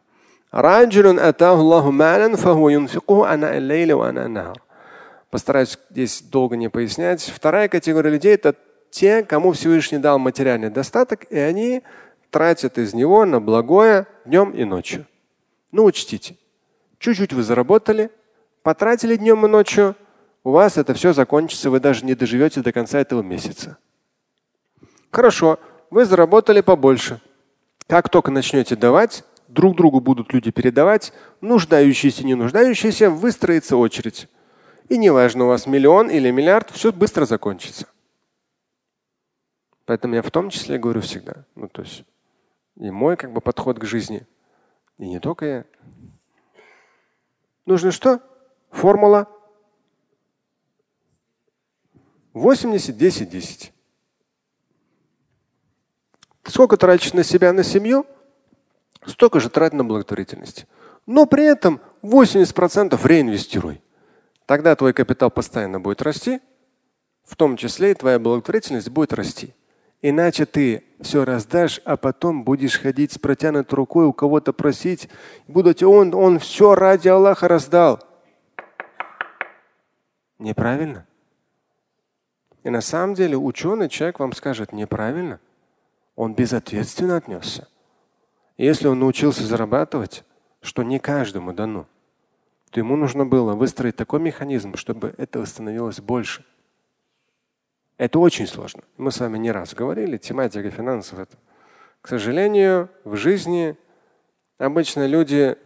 Раджулюн 0.50 1.18
атаху 1.18 1.60
Аллаху 1.60 1.90
малян 1.90 2.36
фаху 2.36 2.68
юнфикуху 2.68 3.24
ана 3.24 3.48
ва 3.48 4.08
ана 4.08 4.28
нахар. 4.28 4.62
Постараюсь 5.30 5.78
здесь 5.90 6.22
долго 6.22 6.56
не 6.56 6.68
пояснять. 6.68 7.22
Вторая 7.22 7.68
категория 7.68 8.10
людей– 8.10 8.34
это 8.34 8.54
те, 8.90 9.22
кому 9.22 9.52
Всевышний 9.52 9.98
дал 9.98 10.18
материальный 10.18 10.70
достаток, 10.70 11.24
и 11.30 11.38
они 11.38 11.82
тратят 12.36 12.76
из 12.76 12.92
него 12.92 13.24
на 13.24 13.40
благое 13.40 14.06
днем 14.26 14.50
и 14.50 14.64
ночью. 14.64 15.06
Ну, 15.72 15.84
учтите, 15.84 16.36
чуть-чуть 16.98 17.32
вы 17.32 17.42
заработали, 17.42 18.10
потратили 18.62 19.16
днем 19.16 19.46
и 19.46 19.48
ночью, 19.48 19.96
у 20.44 20.50
вас 20.50 20.76
это 20.76 20.92
все 20.92 21.14
закончится, 21.14 21.70
вы 21.70 21.80
даже 21.80 22.04
не 22.04 22.14
доживете 22.14 22.60
до 22.60 22.72
конца 22.72 22.98
этого 22.98 23.22
месяца. 23.22 23.78
Хорошо, 25.10 25.58
вы 25.88 26.04
заработали 26.04 26.60
побольше. 26.60 27.22
Как 27.86 28.10
только 28.10 28.30
начнете 28.30 28.76
давать, 28.76 29.24
друг 29.48 29.74
другу 29.74 30.00
будут 30.00 30.34
люди 30.34 30.50
передавать, 30.50 31.14
нуждающиеся, 31.40 32.22
не 32.26 32.34
нуждающиеся, 32.34 33.08
выстроится 33.08 33.78
очередь. 33.78 34.28
И 34.90 34.98
неважно, 34.98 35.46
у 35.46 35.48
вас 35.48 35.64
миллион 35.64 36.10
или 36.10 36.30
миллиард, 36.30 36.70
все 36.70 36.92
быстро 36.92 37.24
закончится. 37.24 37.86
Поэтому 39.86 40.16
я 40.16 40.20
в 40.20 40.30
том 40.30 40.50
числе 40.50 40.76
говорю 40.76 41.00
всегда. 41.00 41.46
Ну, 41.54 41.68
то 41.68 41.80
есть 41.80 42.04
и 42.76 42.90
мой 42.90 43.16
как 43.16 43.32
бы 43.32 43.40
подход 43.40 43.78
к 43.78 43.84
жизни. 43.84 44.26
И 44.98 45.08
не 45.08 45.20
только 45.20 45.46
я. 45.46 45.64
Нужно 47.64 47.90
что? 47.90 48.20
Формула 48.70 49.28
80, 52.32 52.96
10, 52.96 53.30
10. 53.30 53.72
Сколько 56.44 56.76
тратишь 56.76 57.14
на 57.14 57.24
себя, 57.24 57.52
на 57.52 57.64
семью, 57.64 58.06
столько 59.06 59.40
же 59.40 59.48
трать 59.48 59.72
на 59.72 59.84
благотворительность. 59.84 60.66
Но 61.06 61.26
при 61.26 61.44
этом 61.44 61.80
80% 62.02 63.00
реинвестируй. 63.06 63.82
Тогда 64.44 64.76
твой 64.76 64.92
капитал 64.92 65.30
постоянно 65.30 65.80
будет 65.80 66.02
расти, 66.02 66.40
в 67.24 67.36
том 67.36 67.56
числе 67.56 67.92
и 67.92 67.94
твоя 67.94 68.18
благотворительность 68.18 68.90
будет 68.90 69.12
расти. 69.12 69.54
Иначе 70.08 70.46
ты 70.46 70.84
все 71.00 71.24
раздашь, 71.24 71.80
а 71.84 71.96
потом 71.96 72.44
будешь 72.44 72.78
ходить 72.78 73.10
с 73.10 73.18
протянутой 73.18 73.74
рукой 73.74 74.06
у 74.06 74.12
кого-то 74.12 74.52
просить. 74.52 75.08
Будут 75.48 75.82
он, 75.82 76.14
он 76.14 76.38
все 76.38 76.76
ради 76.76 77.08
Аллаха 77.08 77.48
раздал. 77.48 77.98
Неправильно. 80.38 81.08
И 82.62 82.70
на 82.70 82.82
самом 82.82 83.14
деле 83.14 83.36
ученый 83.36 83.88
человек 83.88 84.20
вам 84.20 84.32
скажет 84.32 84.72
неправильно. 84.72 85.40
Он 86.14 86.34
безответственно 86.36 87.16
отнесся. 87.16 87.66
Если 88.58 88.86
он 88.86 89.00
научился 89.00 89.42
зарабатывать, 89.42 90.22
что 90.60 90.84
не 90.84 91.00
каждому 91.00 91.52
дано, 91.52 91.88
то 92.70 92.78
ему 92.78 92.94
нужно 92.94 93.26
было 93.26 93.54
выстроить 93.54 93.96
такой 93.96 94.20
механизм, 94.20 94.76
чтобы 94.76 95.14
этого 95.18 95.44
становилось 95.46 95.98
больше. 95.98 96.44
Это 97.98 98.18
очень 98.18 98.46
сложно. 98.46 98.82
Мы 98.98 99.10
с 99.10 99.20
вами 99.20 99.38
не 99.38 99.50
раз 99.50 99.74
говорили, 99.74 100.18
тематика 100.18 100.70
финансов 100.70 101.18
это. 101.18 101.36
К 102.02 102.08
сожалению, 102.08 102.90
в 103.04 103.16
жизни 103.16 103.76
обычно 104.58 105.06
люди 105.06 105.56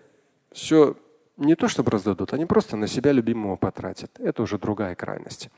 все 0.53 0.97
не 1.37 1.55
то 1.55 1.69
чтобы 1.69 1.91
раздадут, 1.91 2.33
они 2.33 2.47
просто 2.47 2.77
на 2.77 2.87
себя 2.87 3.13
любимого 3.13 3.57
потратят. 3.57 4.11
Это 4.21 4.43
уже 4.43 4.59
другая 4.59 4.95
крайность. 4.95 5.49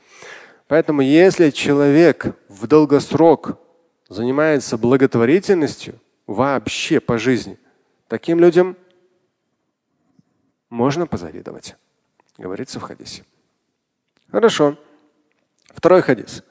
Поэтому 0.67 1.01
если 1.01 1.49
человек 1.49 2.35
в 2.47 2.67
долгосрок 2.67 3.59
занимается 4.07 4.77
благотворительностью 4.77 5.99
вообще 6.25 6.99
по 6.99 7.17
жизни, 7.17 7.59
таким 8.07 8.39
людям 8.39 8.77
можно 10.69 11.05
позавидовать. 11.05 11.75
Говорится 12.37 12.79
в 12.79 12.83
хадисе. 12.83 13.23
Хорошо. 14.31 14.77
Второй 15.67 16.01
хадис. 16.01 16.43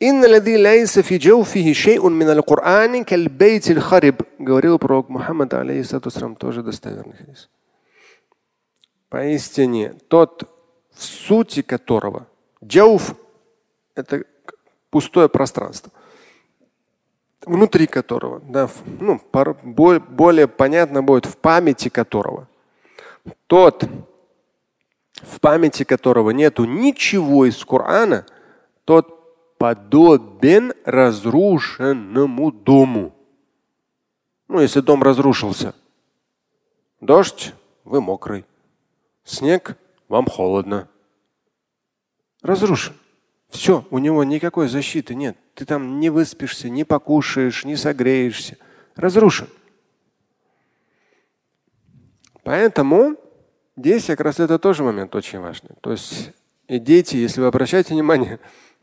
«Инна 0.00 0.28
лади 0.28 0.56
лайса 0.56 1.02
фи 1.02 1.18
джауфихи 1.18 1.74
шейун 1.74 2.14
мин 2.14 2.30
аль-Кур'ани 2.30 3.04
кальбейтиль 3.04 3.80
хариб», 3.80 4.22
говорил 4.38 4.78
пророк 4.78 5.10
Мухаммад, 5.10 5.52
алейхиссату 5.52 6.10
тоже 6.36 6.62
достоверный 6.62 7.16
хадис. 7.18 7.50
Поистине, 9.10 9.94
тот, 10.08 10.48
в 10.94 11.02
сути 11.02 11.60
которого 11.60 12.26
джауф– 12.64 13.14
это 13.94 14.24
пустое 14.88 15.28
пространство, 15.28 15.92
внутри 17.44 17.86
которого, 17.86 18.40
да, 18.40 18.70
ну, 19.00 19.20
более 19.32 20.48
понятно 20.48 21.02
будет, 21.02 21.26
в 21.26 21.36
памяти 21.36 21.90
которого, 21.90 22.48
тот, 23.46 23.84
в 25.16 25.40
памяти 25.40 25.84
которого 25.84 26.30
нету 26.30 26.64
ничего 26.64 27.44
из 27.44 27.62
Корана, 27.62 28.24
тот 28.86 29.19
подобен 29.60 30.72
разрушенному 30.86 32.50
дому. 32.50 33.14
Ну, 34.48 34.58
если 34.58 34.80
дом 34.80 35.02
разрушился, 35.02 35.74
дождь, 37.02 37.52
вы 37.84 38.00
мокрый, 38.00 38.46
снег, 39.22 39.76
вам 40.08 40.24
холодно. 40.24 40.88
Разрушен. 42.40 42.94
Все, 43.50 43.86
у 43.90 43.98
него 43.98 44.24
никакой 44.24 44.66
защиты 44.66 45.14
нет. 45.14 45.36
Ты 45.52 45.66
там 45.66 46.00
не 46.00 46.08
выспишься, 46.08 46.70
не 46.70 46.84
покушаешь, 46.84 47.66
не 47.66 47.76
согреешься. 47.76 48.56
Разрушен. 48.96 49.48
Поэтому 52.44 53.16
здесь 53.76 54.06
как 54.06 54.20
раз 54.20 54.40
это 54.40 54.58
тоже 54.58 54.84
момент 54.84 55.14
очень 55.14 55.38
важный. 55.38 55.76
То 55.82 55.92
есть 55.92 56.30
и 56.66 56.78
дети, 56.78 57.16
если 57.16 57.42
вы 57.42 57.48
обращаете 57.48 57.92
внимание, 57.92 58.40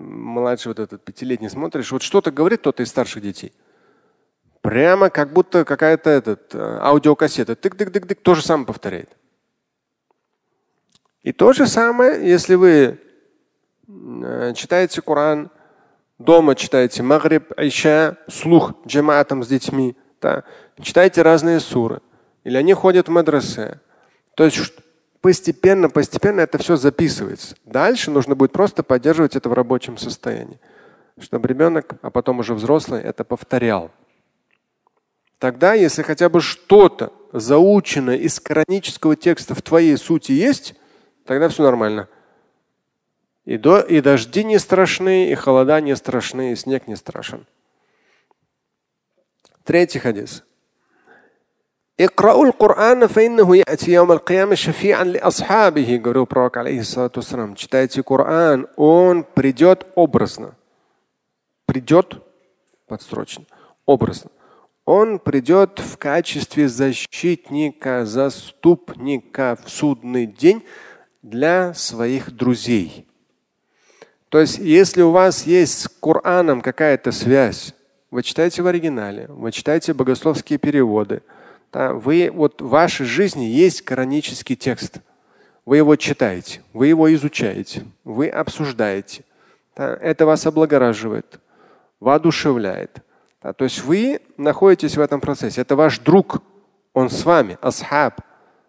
младший 0.00 0.68
вот 0.68 0.78
этот 0.78 1.04
пятилетний 1.04 1.50
смотришь, 1.50 1.92
вот 1.92 2.02
что-то 2.02 2.30
говорит 2.30 2.60
кто-то 2.60 2.82
из 2.82 2.88
старших 2.88 3.22
детей. 3.22 3.52
Прямо 4.60 5.10
как 5.10 5.32
будто 5.32 5.64
какая-то 5.64 6.10
этот, 6.10 6.54
э, 6.54 6.78
аудиокассета. 6.80 7.52
Тык-тык-тык-тык, 7.52 8.16
то 8.16 8.34
же 8.34 8.42
самое 8.42 8.66
повторяет. 8.66 9.10
И 11.22 11.32
то 11.32 11.52
же 11.52 11.66
самое, 11.66 12.28
если 12.28 12.56
вы 12.56 12.98
э, 13.86 14.52
читаете 14.54 15.02
Коран, 15.02 15.50
дома 16.18 16.56
читаете 16.56 17.04
Магриб, 17.04 17.52
Айша, 17.56 18.16
слух 18.28 18.72
джаматом 18.86 19.44
с 19.44 19.48
детьми, 19.48 19.96
да, 20.20 20.42
читайте 20.80 21.22
разные 21.22 21.60
суры. 21.60 22.00
Или 22.42 22.56
они 22.56 22.74
ходят 22.74 23.08
в 23.08 23.10
мадресе. 23.10 23.80
То 24.34 24.44
есть 24.44 24.56
постепенно, 25.26 25.90
постепенно 25.90 26.40
это 26.42 26.56
все 26.58 26.76
записывается. 26.76 27.56
Дальше 27.64 28.12
нужно 28.12 28.36
будет 28.36 28.52
просто 28.52 28.84
поддерживать 28.84 29.34
это 29.34 29.48
в 29.48 29.54
рабочем 29.54 29.98
состоянии. 29.98 30.60
чтобы 31.20 31.48
ребенок, 31.48 31.94
а 32.00 32.10
потом 32.10 32.38
уже 32.38 32.54
взрослый, 32.54 33.02
это 33.02 33.24
повторял. 33.24 33.90
Тогда, 35.40 35.74
если 35.74 36.02
хотя 36.02 36.28
бы 36.28 36.40
что-то 36.40 37.12
заученное 37.32 38.14
из 38.14 38.38
коранического 38.38 39.16
текста 39.16 39.56
в 39.56 39.62
твоей 39.62 39.96
сути 39.96 40.30
есть, 40.30 40.76
тогда 41.24 41.48
все 41.48 41.64
нормально. 41.64 42.08
И, 43.46 43.56
до, 43.58 43.80
и 43.80 44.00
дожди 44.00 44.44
не 44.44 44.60
страшны, 44.60 45.32
и 45.32 45.34
холода 45.34 45.80
не 45.80 45.96
страшны, 45.96 46.52
и 46.52 46.56
снег 46.56 46.86
не 46.86 46.94
страшен. 46.94 47.46
Третий 49.64 49.98
хадис. 49.98 50.44
Говорил 55.96 56.26
пророк, 56.26 56.58
алейхиссалату 56.58 57.22
Читайте 57.56 58.02
Коран, 58.02 58.68
он 58.76 59.24
придет 59.24 59.86
образно. 59.94 60.54
Придет 61.64 62.22
подстрочно, 62.86 63.46
образно. 63.86 64.30
Он 64.84 65.18
придет 65.18 65.78
в 65.78 65.96
качестве 65.96 66.68
защитника, 66.68 68.04
заступника 68.04 69.56
в 69.64 69.70
судный 69.70 70.26
день 70.26 70.62
для 71.22 71.72
своих 71.72 72.30
друзей. 72.30 73.06
То 74.28 74.38
есть, 74.38 74.58
если 74.58 75.00
у 75.00 75.12
вас 75.12 75.46
есть 75.46 75.80
с 75.80 75.88
Кораном 75.88 76.60
какая-то 76.60 77.10
связь, 77.10 77.74
вы 78.10 78.22
читаете 78.22 78.60
в 78.60 78.66
оригинале, 78.66 79.26
вы 79.28 79.50
читаете 79.50 79.94
богословские 79.94 80.58
переводы, 80.58 81.22
вы, 81.72 82.30
вот 82.32 82.62
в 82.62 82.68
вашей 82.68 83.06
жизни 83.06 83.44
есть 83.44 83.82
коранический 83.82 84.56
текст. 84.56 84.98
Вы 85.64 85.78
его 85.78 85.96
читаете, 85.96 86.62
вы 86.72 86.86
его 86.86 87.12
изучаете, 87.14 87.84
вы 88.04 88.28
обсуждаете. 88.28 89.24
Да, 89.74 89.96
это 90.00 90.24
вас 90.24 90.46
облагораживает, 90.46 91.40
воодушевляет. 92.00 93.02
То 93.40 93.64
есть 93.64 93.82
вы 93.82 94.20
находитесь 94.36 94.96
в 94.96 95.00
этом 95.00 95.20
процессе. 95.20 95.60
Это 95.60 95.76
ваш 95.76 95.98
друг, 95.98 96.42
он 96.92 97.10
с 97.10 97.24
вами, 97.24 97.58
асхаб, 97.60 98.20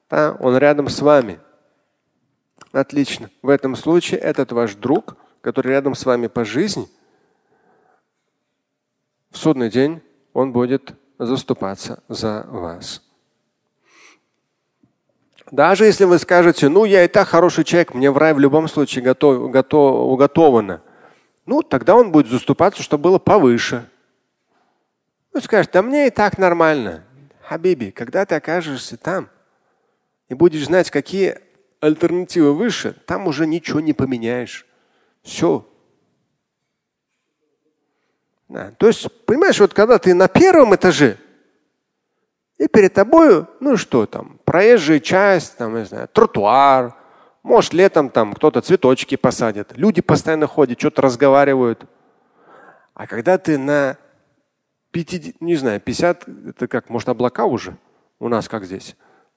он 0.10 0.58
рядом 0.58 0.90
с 0.90 1.00
вами. 1.02 1.40
Отлично. 2.72 3.30
В 3.42 3.50
этом 3.50 3.76
случае 3.76 4.20
этот 4.20 4.52
ваш 4.52 4.76
друг, 4.76 5.16
который 5.42 5.70
рядом 5.70 5.96
с 5.96 6.06
вами 6.06 6.28
по 6.28 6.44
жизни, 6.44 6.88
в 9.32 9.38
судный 9.38 9.70
день 9.70 10.02
он 10.34 10.52
будет 10.52 10.94
заступаться 11.18 12.04
за 12.08 12.46
вас. 12.50 13.04
Даже 15.52 15.86
если 15.86 16.04
вы 16.04 16.20
скажете, 16.20 16.68
ну 16.68 16.86
я 16.86 17.06
и 17.06 17.08
так 17.08 17.28
хороший 17.28 17.64
человек, 17.64 17.94
мне 17.94 18.12
в 18.12 18.18
рай 18.18 18.34
в 18.34 18.40
любом 18.40 18.68
случае 18.68 19.04
готов, 19.04 19.50
готов, 19.50 20.12
уготовано, 20.12 20.82
ну 21.46 21.64
тогда 21.64 21.96
он 21.96 22.12
будет 22.12 22.28
заступаться, 22.28 22.84
чтобы 22.84 23.04
было 23.04 23.20
повыше. 23.20 23.90
Ну, 25.34 25.42
скажешь, 25.42 25.72
да 25.72 25.82
мне 25.82 26.08
и 26.08 26.10
так 26.10 26.38
нормально. 26.38 27.04
Хабиби, 27.44 27.92
когда 27.92 28.26
ты 28.26 28.36
окажешься 28.36 28.98
там 28.98 29.30
и 30.28 30.34
будешь 30.34 30.66
знать, 30.66 30.92
какие 30.92 31.40
альтернативы 31.80 32.54
выше, 32.54 32.94
там 33.06 33.28
уже 33.28 33.48
ничего 33.48 33.80
не 33.80 33.94
поменяешь. 33.94 34.66
Все. 35.24 35.66
Да. 38.50 38.72
То 38.78 38.88
есть, 38.88 39.08
понимаешь, 39.26 39.60
вот 39.60 39.74
когда 39.74 39.98
ты 39.98 40.14
на 40.14 40.28
первом 40.28 40.74
этаже, 40.76 41.18
и 42.58 42.68
перед 42.68 42.94
тобой, 42.94 43.46
ну 43.60 43.78
что 43.78 44.06
там, 44.06 44.40
проезжая 44.46 45.00
часть, 45.00 45.58
там, 45.58 45.76
не 45.76 45.86
знаю, 45.86 46.08
тротуар, 46.08 46.96
может, 47.44 47.74
летом 47.74 48.10
там 48.10 48.34
кто-то 48.34 48.62
цветочки 48.62 49.16
посадит, 49.16 49.78
люди 49.78 50.02
постоянно 50.02 50.48
ходят, 50.48 50.80
что-то 50.80 51.02
разговаривают. 51.02 51.86
А 52.94 53.06
когда 53.06 53.38
ты 53.38 53.58
на 53.58 53.98
50, 54.92 55.40
не 55.42 55.56
знаю, 55.56 55.80
50, 55.80 56.28
это 56.50 56.68
как, 56.68 56.90
может, 56.90 57.10
облака 57.10 57.46
уже? 57.46 57.78
У 58.20 58.28
нас 58.28 58.50
как 58.50 58.66
здесь? 58.66 58.96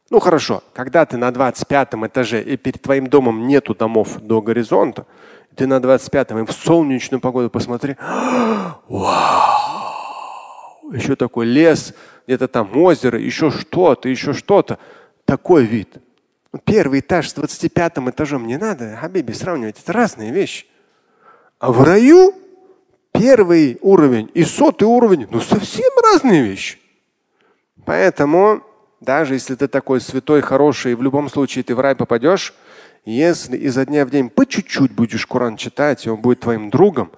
Ну 0.08 0.18
хорошо, 0.18 0.64
когда 0.72 1.04
ты 1.04 1.18
на 1.18 1.30
25 1.30 1.94
этаже 2.06 2.42
и 2.42 2.56
перед 2.56 2.82
твоим 2.82 3.06
домом 3.06 3.46
нету 3.46 3.74
домов 3.74 4.18
до 4.20 4.40
горизонта, 4.40 5.06
ты 5.56 5.66
на 5.66 5.80
25 5.80 6.30
и 6.30 6.34
в 6.46 6.52
солнечную 6.52 7.20
погоду 7.20 7.50
посмотри. 7.50 7.96
Вау! 8.88 9.60
Еще 10.92 11.16
такой 11.16 11.46
лес, 11.46 11.94
где-то 12.26 12.48
там 12.48 12.76
озеро, 12.76 13.18
еще 13.18 13.50
что-то, 13.50 14.08
еще 14.08 14.32
что-то. 14.32 14.78
Такой 15.24 15.64
вид. 15.64 15.98
Первый 16.64 17.00
этаж 17.00 17.28
с 17.28 17.34
25 17.34 17.98
этажом 18.08 18.46
не 18.46 18.56
надо, 18.56 18.96
Хабиби, 18.96 19.32
сравнивать. 19.32 19.80
Это 19.80 19.92
разные 19.92 20.32
вещи. 20.32 20.66
А 21.60 21.70
в 21.70 21.82
раю 21.82 22.34
первый 23.12 23.78
уровень 23.82 24.30
и 24.34 24.42
сотый 24.44 24.88
уровень, 24.88 25.28
ну 25.30 25.40
совсем 25.40 25.90
разные 26.02 26.42
вещи. 26.42 26.78
Поэтому 27.84 28.62
даже 29.00 29.34
если 29.34 29.54
ты 29.54 29.68
такой 29.68 30.00
святой, 30.00 30.40
хороший, 30.42 30.94
в 30.94 31.02
любом 31.02 31.28
случае 31.28 31.64
ты 31.64 31.74
в 31.74 31.80
рай 31.80 31.94
попадешь, 31.94 32.54
если 33.04 33.56
изо 33.56 33.84
дня 33.86 34.04
в 34.04 34.10
день 34.10 34.28
по 34.28 34.46
чуть-чуть 34.46 34.92
будешь 34.92 35.26
Коран 35.26 35.56
читать, 35.56 36.06
и 36.06 36.10
он 36.10 36.20
будет 36.20 36.40
твоим 36.40 36.70
другом, 36.70 37.12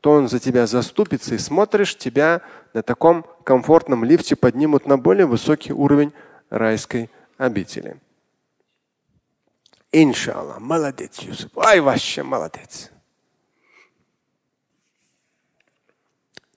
то 0.00 0.12
он 0.12 0.28
за 0.28 0.38
тебя 0.38 0.66
заступится 0.66 1.34
и 1.34 1.38
смотришь, 1.38 1.96
тебя 1.96 2.42
на 2.74 2.82
таком 2.82 3.26
комфортном 3.44 4.04
лифте 4.04 4.36
поднимут 4.36 4.86
на 4.86 4.98
более 4.98 5.26
высокий 5.26 5.72
уровень 5.72 6.12
райской 6.50 7.10
обители. 7.38 8.00
Иншаллах. 9.92 10.60
Молодец, 10.60 11.20
Юсуф. 11.20 11.56
Ай, 11.58 11.80
вообще 11.80 12.22
молодец. 12.22 12.90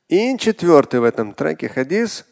И 0.08 0.38
четвертый 0.38 1.00
в 1.00 1.04
этом 1.04 1.34
треке 1.34 1.70
хадис. 1.70 2.26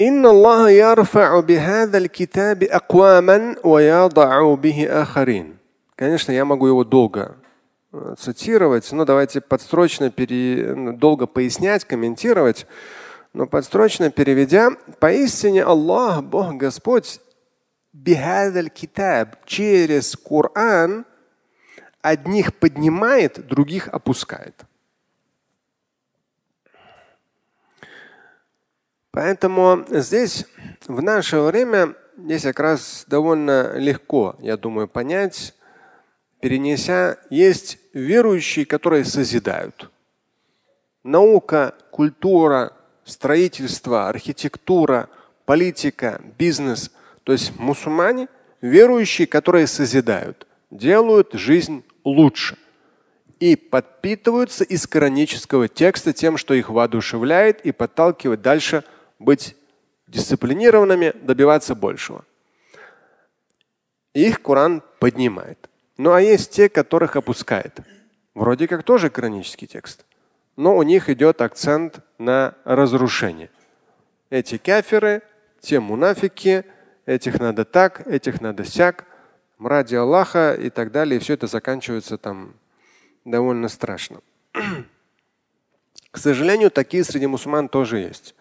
إن 0.00 0.26
الله 0.26 0.70
يرفع 0.70 1.40
بهذا 1.40 1.98
الكتاب 1.98 2.62
أقواما 2.62 3.56
ويضع 3.64 4.54
به 4.54 4.86
آخرين. 5.02 5.58
Конечно, 5.96 6.30
я 6.30 6.44
могу 6.44 6.68
его 6.68 6.84
долго 6.84 7.36
э, 7.92 8.14
цитировать, 8.16 8.92
но 8.92 9.04
давайте 9.04 9.40
подстрочно 9.40 10.10
пере... 10.10 10.72
Ну, 10.76 10.92
долго 10.92 11.26
пояснять, 11.26 11.84
комментировать. 11.84 12.66
Но 13.32 13.46
подстрочно 13.46 14.10
переведя, 14.10 14.70
поистине 15.00 15.64
Аллах, 15.64 16.22
Бог 16.22 16.54
Господь, 16.54 17.20
бихадаль 17.92 18.70
китаб, 18.70 19.44
через 19.44 20.14
Коран 20.16 21.04
одних 22.00 22.54
поднимает, 22.54 23.46
других 23.46 23.88
опускает. 23.88 24.64
Поэтому 29.13 29.85
здесь 29.89 30.47
в 30.87 31.03
наше 31.03 31.39
время 31.39 31.93
здесь 32.17 32.41
как 32.41 32.59
раз 32.59 33.05
довольно 33.07 33.77
легко, 33.77 34.35
я 34.39 34.57
думаю, 34.57 34.87
понять, 34.87 35.53
перенеся, 36.41 37.19
есть 37.29 37.77
верующие, 37.93 38.65
которые 38.65 39.05
созидают. 39.05 39.91
Наука, 41.03 41.75
культура, 41.91 42.73
строительство, 43.05 44.09
архитектура, 44.09 45.09
политика, 45.45 46.19
бизнес. 46.39 46.89
То 47.23 47.33
есть 47.33 47.55
мусульмане, 47.59 48.29
верующие, 48.61 49.27
которые 49.27 49.67
созидают, 49.67 50.47
делают 50.71 51.33
жизнь 51.33 51.83
лучше 52.03 52.57
и 53.39 53.55
подпитываются 53.55 54.63
из 54.63 54.87
коранического 54.87 55.67
текста 55.67 56.13
тем, 56.13 56.37
что 56.37 56.55
их 56.55 56.69
воодушевляет 56.69 57.61
и 57.63 57.71
подталкивает 57.71 58.41
дальше 58.41 58.83
быть 59.19 59.55
дисциплинированными, 60.07 61.13
добиваться 61.21 61.75
большего. 61.75 62.25
их 64.13 64.41
Коран 64.41 64.83
поднимает. 64.99 65.69
Ну 65.97 66.13
а 66.13 66.21
есть 66.21 66.51
те, 66.51 66.69
которых 66.69 67.15
опускает. 67.15 67.79
Вроде 68.33 68.67
как 68.67 68.83
тоже 68.83 69.09
канонический 69.09 69.67
текст. 69.67 70.05
Но 70.55 70.75
у 70.75 70.83
них 70.83 71.09
идет 71.09 71.41
акцент 71.41 71.99
на 72.17 72.55
разрушение. 72.63 73.49
Эти 74.29 74.57
каферы, 74.57 75.21
те 75.59 75.79
мунафики, 75.79 76.65
этих 77.05 77.39
надо 77.39 77.65
так, 77.65 78.07
этих 78.07 78.41
надо 78.41 78.65
сяк, 78.65 79.05
ради 79.59 79.95
Аллаха 79.95 80.53
и 80.53 80.69
так 80.69 80.91
далее. 80.91 81.17
И 81.17 81.19
все 81.19 81.33
это 81.33 81.47
заканчивается 81.47 82.17
там 82.17 82.55
довольно 83.25 83.67
страшно. 83.67 84.21
К 86.11 86.17
сожалению, 86.17 86.69
такие 86.69 87.03
среди 87.03 87.27
мусульман 87.27 87.69
тоже 87.69 87.99
есть. 87.99 88.35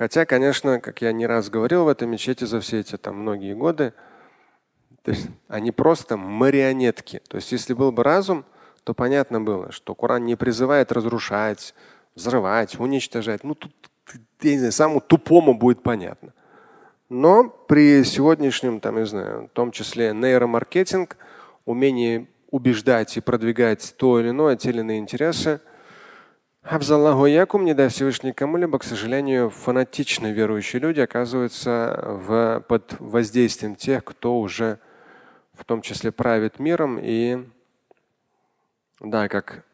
Хотя, 0.00 0.24
конечно, 0.24 0.80
как 0.80 1.02
я 1.02 1.12
не 1.12 1.26
раз 1.26 1.50
говорил 1.50 1.84
в 1.84 1.88
этой 1.88 2.08
мечети 2.08 2.44
за 2.44 2.60
все 2.60 2.80
эти 2.80 2.96
там 2.96 3.16
многие 3.16 3.54
годы, 3.54 3.92
то 5.02 5.10
есть 5.10 5.28
они 5.46 5.72
просто 5.72 6.16
марионетки. 6.16 7.20
То 7.28 7.36
есть 7.36 7.52
если 7.52 7.74
был 7.74 7.92
бы 7.92 8.02
разум, 8.02 8.46
то 8.82 8.94
понятно 8.94 9.42
было, 9.42 9.72
что 9.72 9.94
Коран 9.94 10.24
не 10.24 10.36
призывает 10.36 10.90
разрушать, 10.90 11.74
взрывать, 12.14 12.80
уничтожать. 12.80 13.44
Ну 13.44 13.54
тут 13.54 13.74
я 14.40 14.52
не 14.52 14.56
знаю, 14.56 14.72
самому 14.72 15.00
тупому 15.02 15.52
будет 15.52 15.82
понятно. 15.82 16.32
Но 17.10 17.50
при 17.50 18.02
сегодняшнем, 18.02 18.80
там, 18.80 18.96
не 18.96 19.04
знаю, 19.04 19.48
в 19.48 19.54
том 19.54 19.70
числе 19.70 20.14
нейромаркетинг, 20.14 21.18
умение 21.66 22.26
убеждать 22.50 23.18
и 23.18 23.20
продвигать 23.20 23.94
то 23.98 24.18
или 24.18 24.30
иное, 24.30 24.56
те 24.56 24.70
или 24.70 24.80
иные 24.80 24.98
интересы, 24.98 25.60
Хабзаллаху 26.62 27.24
якум, 27.24 27.64
не 27.64 27.74
дай 27.74 27.88
Всевышний 27.88 28.32
кому-либо, 28.32 28.78
к 28.78 28.84
сожалению, 28.84 29.48
фанатичные 29.48 30.34
верующие 30.34 30.80
люди 30.80 31.00
оказываются 31.00 31.98
в, 32.02 32.64
под 32.68 32.96
воздействием 33.00 33.76
тех, 33.76 34.04
кто 34.04 34.38
уже 34.38 34.78
в 35.54 35.64
том 35.64 35.80
числе 35.80 36.12
правит 36.12 36.58
миром. 36.58 36.98
И 37.00 37.38
да, 39.00 39.28
как 39.28 39.64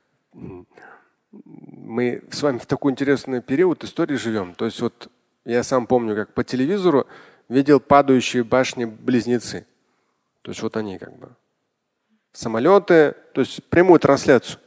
мы 1.33 2.23
с 2.31 2.43
вами 2.43 2.59
в 2.59 2.67
такой 2.67 2.93
интересный 2.93 3.43
период 3.43 3.83
истории 3.83 4.17
живем. 4.17 4.55
То 4.55 4.67
есть 4.67 4.81
вот 4.81 5.11
я 5.45 5.65
сам 5.65 5.89
помню, 5.89 6.15
как 6.15 6.35
по 6.35 6.45
телевизору 6.45 7.09
видел 7.49 7.81
падающие 7.81 8.45
башни-близнецы. 8.45 9.67
То 10.43 10.53
есть 10.53 10.63
вот 10.63 10.77
они 10.77 10.99
как 10.99 11.17
бы. 11.19 11.31
Самолеты, 12.33 13.17
то 13.33 13.41
есть 13.41 13.65
прямую 13.65 13.99
трансляцию. 13.99 14.61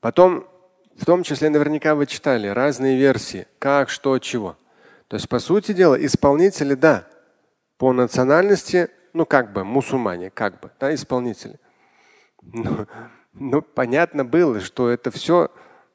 Потом, 0.00 0.46
в 0.96 1.04
том 1.04 1.22
числе, 1.22 1.50
наверняка 1.50 1.94
вы 1.94 2.06
читали 2.06 2.48
разные 2.48 2.96
версии, 2.96 3.46
как, 3.58 3.90
что, 3.90 4.18
чего. 4.18 4.56
То 5.08 5.16
есть, 5.16 5.28
по 5.28 5.38
сути 5.38 5.72
дела, 5.72 5.94
исполнители, 6.04 6.74
да, 6.74 7.06
по 7.78 7.92
национальности, 7.92 8.90
ну 9.12 9.24
как 9.24 9.52
бы 9.52 9.64
мусульмане, 9.64 10.30
как 10.30 10.60
бы, 10.60 10.70
да, 10.78 10.94
исполнители. 10.94 11.58
Но, 12.42 12.86
но 13.32 13.62
понятно 13.62 14.24
было, 14.24 14.60
что 14.60 14.88
это 14.88 15.10
все, 15.10 15.48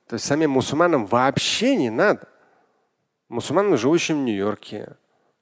то 0.07 0.15
есть 0.15 0.25
самим 0.25 0.51
мусульманам 0.51 1.05
вообще 1.05 1.75
не 1.75 1.89
надо. 1.89 2.27
Мусульманам, 3.29 3.77
живущим 3.77 4.21
в 4.21 4.25
Нью-Йорке, 4.25 4.95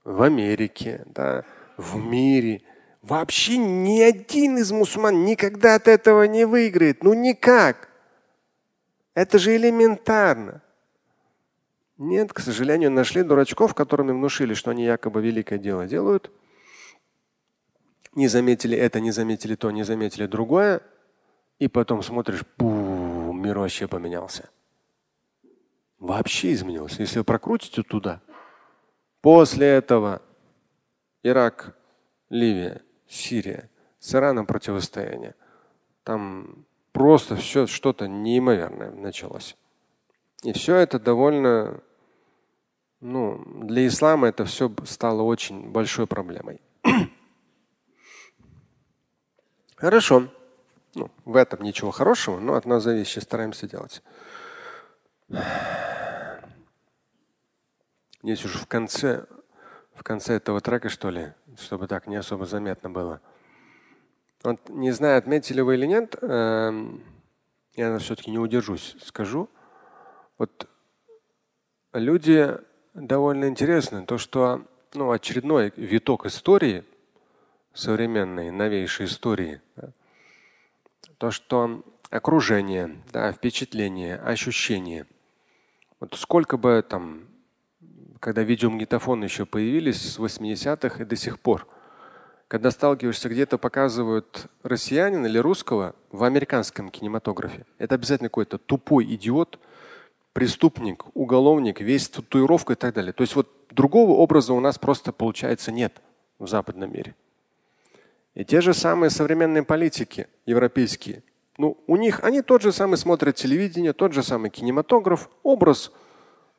в 0.04 0.22
Америке, 0.22 1.04
да, 1.08 1.44
в 1.78 1.98
мире, 1.98 2.62
вообще 3.02 3.58
ни 3.58 4.02
один 4.02 4.58
из 4.58 4.72
мусульман 4.72 5.24
никогда 5.26 5.76
от 5.76 5.88
этого 5.88 6.24
не 6.24 6.46
выиграет. 6.46 7.04
Ну 7.04 7.14
никак. 7.14 7.90
Это 9.14 9.40
же 9.40 9.56
элементарно. 9.56 10.62
Нет, 11.98 12.34
к 12.34 12.40
сожалению, 12.40 12.92
нашли 12.92 13.24
дурачков, 13.24 13.76
которым 13.76 14.10
им 14.10 14.18
внушили, 14.18 14.54
что 14.54 14.72
они 14.72 14.86
якобы 14.86 15.22
великое 15.22 15.60
дело 15.60 15.86
делают. 15.86 16.32
Не 18.16 18.28
заметили 18.28 18.78
это, 18.78 19.00
не 19.00 19.12
заметили 19.12 19.56
то, 19.56 19.70
не 19.72 19.84
заметили 19.84 20.26
другое. 20.26 20.82
И 21.60 21.68
потом 21.68 22.02
смотришь, 22.02 22.44
бу, 22.58 23.34
мир 23.34 23.60
вообще 23.60 23.88
поменялся. 23.88 24.50
Вообще 26.00 26.54
изменился. 26.54 27.02
Если 27.02 27.20
вы 27.20 27.24
прокрутите 27.24 27.84
туда, 27.84 28.22
после 29.22 29.68
этого 29.68 30.22
Ирак, 31.24 31.78
Ливия, 32.30 32.82
Сирия, 33.08 33.70
с 34.00 34.16
Ираном 34.16 34.48
противостояние. 34.48 35.36
Там 36.04 36.66
просто 36.92 37.36
все 37.36 37.68
что-то 37.68 38.08
неимоверное 38.08 38.92
началось. 38.92 39.56
И 40.44 40.54
все 40.54 40.76
это 40.76 41.00
довольно, 41.00 41.82
ну, 43.00 43.44
для 43.64 43.88
ислама 43.88 44.28
это 44.28 44.46
все 44.46 44.74
стало 44.86 45.22
очень 45.22 45.70
большой 45.70 46.08
проблемой. 46.08 46.62
Хорошо. 49.76 50.30
Ну, 50.94 51.10
в 51.24 51.38
этом 51.38 51.62
ничего 51.62 51.92
хорошего, 51.92 52.40
но 52.40 52.56
от 52.56 52.66
нас 52.66 52.84
зависит, 52.84 53.24
стараемся 53.24 53.68
делать. 53.68 54.04
Здесь 58.22 58.46
уже 58.46 58.58
в 58.58 58.68
конце, 58.68 59.26
в 59.94 60.04
конце 60.04 60.36
этого 60.36 60.60
трека, 60.60 60.90
что 60.90 61.10
ли, 61.10 61.34
чтобы 61.58 61.88
так 61.88 62.08
не 62.08 62.18
особо 62.18 62.46
заметно 62.46 62.90
было. 62.90 63.22
Вот 64.44 64.70
не 64.70 64.92
знаю, 64.92 65.20
отметили 65.20 65.62
вы 65.62 65.76
или 65.76 65.86
нет, 65.86 66.16
э, 66.20 66.98
я 67.76 67.98
все-таки 68.00 68.32
не 68.32 68.40
удержусь, 68.40 68.96
скажу. 69.04 69.50
Вот 70.40 70.68
люди 71.94 72.58
довольно 72.96 73.46
интересны. 73.46 74.04
То, 74.06 74.18
что 74.18 74.66
ну, 74.94 75.12
очередной 75.12 75.72
виток 75.76 76.26
истории, 76.26 76.84
современной, 77.74 78.50
новейшей 78.50 79.06
истории, 79.06 79.62
да, 79.76 79.92
то, 81.20 81.30
что 81.30 81.84
окружение, 82.10 82.98
да, 83.14 83.32
впечатление, 83.32 84.18
ощущение. 84.18 85.06
Вот 86.00 86.16
сколько 86.16 86.58
бы 86.58 86.84
там, 86.88 87.28
когда 88.20 88.42
видеомагнитофоны 88.42 89.26
еще 89.26 89.46
появились 89.46 90.14
с 90.14 90.18
80-х 90.18 91.04
и 91.04 91.06
до 91.06 91.16
сих 91.16 91.40
пор– 91.40 91.68
когда 92.52 92.70
сталкиваешься, 92.70 93.30
где-то 93.30 93.58
показывают 93.58 94.48
россиянина 94.62 95.26
или 95.26 95.38
русского 95.38 95.96
в 96.12 96.26
американском 96.26 96.90
кинематографе, 96.90 97.66
это 97.78 97.96
обязательно 97.96 98.28
какой-то 98.28 98.58
тупой 98.58 99.06
идиот, 99.06 99.58
преступник, 100.34 101.06
уголовник, 101.14 101.80
весь 101.80 102.10
татуировка 102.10 102.74
и 102.74 102.76
так 102.76 102.94
далее. 102.94 103.14
То 103.14 103.22
есть 103.22 103.38
вот 103.38 103.48
другого 103.70 104.18
образа 104.18 104.52
у 104.52 104.60
нас 104.60 104.78
просто 104.78 105.14
получается 105.14 105.72
нет 105.72 106.02
в 106.40 106.48
западном 106.50 106.92
мире. 106.92 107.16
И 108.34 108.44
те 108.44 108.60
же 108.60 108.74
самые 108.74 109.12
современные 109.12 109.64
политики 109.64 110.28
европейские, 110.46 111.24
ну, 111.58 111.82
у 111.88 111.96
них 111.96 112.22
они 112.22 112.42
тот 112.42 112.64
же 112.64 112.74
самый 112.74 112.98
смотрят 112.98 113.38
телевидение, 113.38 113.94
тот 113.94 114.12
же 114.12 114.24
самый 114.24 114.50
кинематограф, 114.50 115.30
образ 115.44 115.94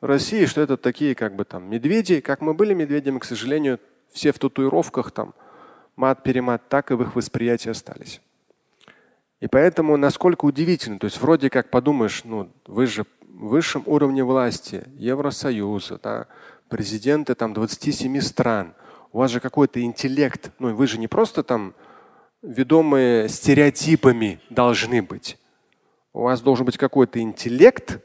России, 0.01 0.47
что 0.47 0.59
это 0.59 0.75
такие 0.75 1.13
как 1.13 1.35
бы 1.35 1.45
там 1.45 1.69
медведи, 1.69 2.19
как 2.19 2.41
мы 2.41 2.55
были 2.55 2.73
медведями, 2.73 3.19
к 3.19 3.25
сожалению, 3.25 3.79
все 4.11 4.31
в 4.31 4.39
татуировках 4.39 5.11
там, 5.11 5.35
мат-перемат, 5.95 6.67
так 6.69 6.91
и 6.91 6.95
в 6.95 7.01
их 7.01 7.15
восприятии 7.15 7.69
остались. 7.69 8.21
И 9.39 9.47
поэтому 9.47 9.97
насколько 9.97 10.45
удивительно, 10.45 10.99
то 10.99 11.05
есть 11.05 11.19
вроде 11.19 11.49
как 11.49 11.69
подумаешь, 11.69 12.23
ну 12.23 12.49
вы 12.65 12.87
же 12.87 13.03
в 13.27 13.49
высшем 13.49 13.83
уровне 13.85 14.23
власти 14.23 14.85
Евросоюза, 14.95 15.99
да, 16.01 16.27
президенты 16.69 17.35
там 17.35 17.53
27 17.53 18.21
стран, 18.21 18.73
у 19.11 19.17
вас 19.19 19.31
же 19.31 19.39
какой-то 19.39 19.81
интеллект, 19.81 20.51
ну 20.59 20.73
вы 20.73 20.87
же 20.87 20.97
не 20.97 21.07
просто 21.07 21.43
там 21.43 21.73
ведомые 22.41 23.27
стереотипами 23.29 24.39
должны 24.49 25.01
быть. 25.01 25.37
У 26.13 26.21
вас 26.21 26.41
должен 26.41 26.65
быть 26.65 26.77
какой-то 26.77 27.19
интеллект, 27.19 27.99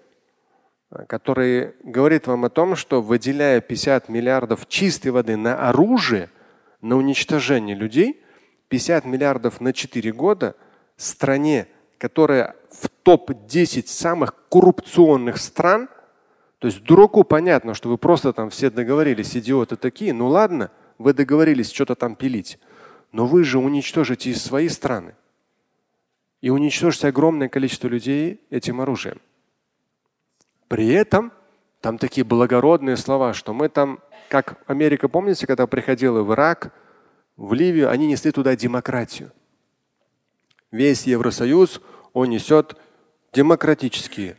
который 1.06 1.74
говорит 1.82 2.26
вам 2.26 2.44
о 2.46 2.50
том, 2.50 2.74
что 2.74 3.02
выделяя 3.02 3.60
50 3.60 4.08
миллиардов 4.08 4.66
чистой 4.68 5.08
воды 5.08 5.36
на 5.36 5.68
оружие, 5.68 6.30
на 6.80 6.96
уничтожение 6.96 7.76
людей 7.76 8.22
50 8.68 9.04
миллиардов 9.04 9.60
на 9.60 9.72
4 9.72 10.12
года 10.12 10.56
стране, 10.96 11.68
которая 11.98 12.56
в 12.70 12.88
топ-10 12.88 13.86
самых 13.86 14.34
коррупционных 14.48 15.38
стран, 15.38 15.88
то 16.58 16.66
есть 16.66 16.82
дураку 16.82 17.24
понятно, 17.24 17.74
что 17.74 17.88
вы 17.88 17.98
просто 17.98 18.32
там 18.32 18.50
все 18.50 18.70
договорились, 18.70 19.36
идиоты 19.36 19.76
такие, 19.76 20.12
ну 20.12 20.28
ладно, 20.28 20.70
вы 20.98 21.14
договорились 21.14 21.72
что-то 21.72 21.94
там 21.94 22.16
пилить, 22.16 22.58
но 23.12 23.26
вы 23.26 23.44
же 23.44 23.58
уничтожите 23.58 24.30
и 24.30 24.34
свои 24.34 24.68
страны. 24.68 25.14
И 26.40 26.50
уничтожите 26.50 27.08
огромное 27.08 27.48
количество 27.48 27.88
людей 27.88 28.40
этим 28.50 28.80
оружием. 28.80 29.20
При 30.68 30.88
этом 30.88 31.32
там 31.80 31.98
такие 31.98 32.24
благородные 32.24 32.96
слова, 32.96 33.32
что 33.34 33.52
мы 33.52 33.68
там 33.68 34.00
как 34.28 34.62
Америка, 34.66 35.08
помните, 35.08 35.46
когда 35.46 35.66
приходила 35.66 36.22
в 36.22 36.32
Ирак, 36.32 36.72
в 37.36 37.52
Ливию, 37.52 37.90
они 37.90 38.06
несли 38.06 38.32
туда 38.32 38.56
демократию. 38.56 39.32
Весь 40.70 41.04
Евросоюз, 41.04 41.80
он 42.12 42.30
несет 42.30 42.76
демократические 43.32 44.36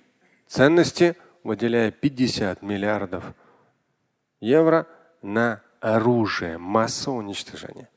ценности, 0.48 1.16
выделяя 1.44 1.92
50 1.92 2.62
миллиардов 2.62 3.34
евро 4.42 4.88
на 5.22 5.62
оружие 5.80 6.58
массового 6.58 7.20
уничтожения. 7.20 7.90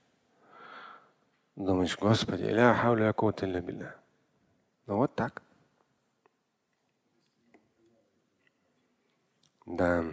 Думаешь, 1.56 1.98
Господи, 1.98 2.44
Ну 4.86 4.96
вот 4.96 5.14
так. 5.14 5.42
Да. 9.66 10.04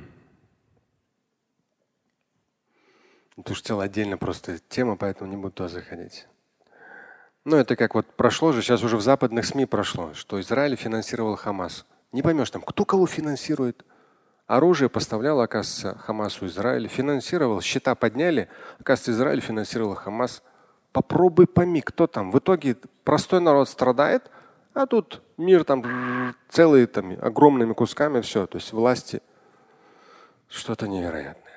Это 3.39 3.54
уж 3.54 3.62
целая 3.62 3.86
отдельно 3.86 4.17
просто 4.17 4.60
тема, 4.67 4.97
поэтому 4.97 5.30
не 5.30 5.38
буду 5.38 5.52
туда 5.52 5.69
заходить. 5.69 6.28
Ну, 7.45 7.56
это 7.56 7.78
как 7.78 7.95
вот 7.95 8.06
прошло 8.06 8.52
же, 8.52 8.62
сейчас 8.62 8.84
уже 8.84 8.97
в 8.97 9.02
западных 9.02 9.45
СМИ 9.45 9.65
прошло, 9.65 10.13
что 10.13 10.41
Израиль 10.41 10.75
финансировал 10.75 11.38
Хамас. 11.38 11.86
Не 12.12 12.21
поймешь 12.21 12.52
там, 12.52 12.62
кто 12.62 12.84
кого 12.84 13.08
финансирует. 13.08 13.86
Оружие 14.45 14.89
поставлял, 14.89 15.39
оказывается, 15.39 15.97
Хамасу 15.99 16.47
Израиль. 16.47 16.89
Финансировал, 16.89 17.62
счета 17.62 17.95
подняли. 17.95 18.49
Оказывается, 18.78 19.12
Израиль 19.12 19.39
финансировал 19.39 19.95
Хамас. 19.95 20.43
Попробуй 20.91 21.47
пойми, 21.47 21.80
кто 21.80 22.08
там. 22.08 22.32
В 22.32 22.39
итоге 22.39 22.75
простой 23.06 23.39
народ 23.39 23.69
страдает, 23.69 24.30
а 24.73 24.86
тут 24.86 25.21
мир 25.38 25.63
там 25.63 26.36
целые 26.49 26.88
там 26.88 27.15
огромными 27.21 27.71
кусками 27.71 28.19
все. 28.19 28.47
То 28.47 28.58
есть 28.58 28.73
власти 28.73 29.21
что-то 30.49 30.89
невероятное. 30.89 31.48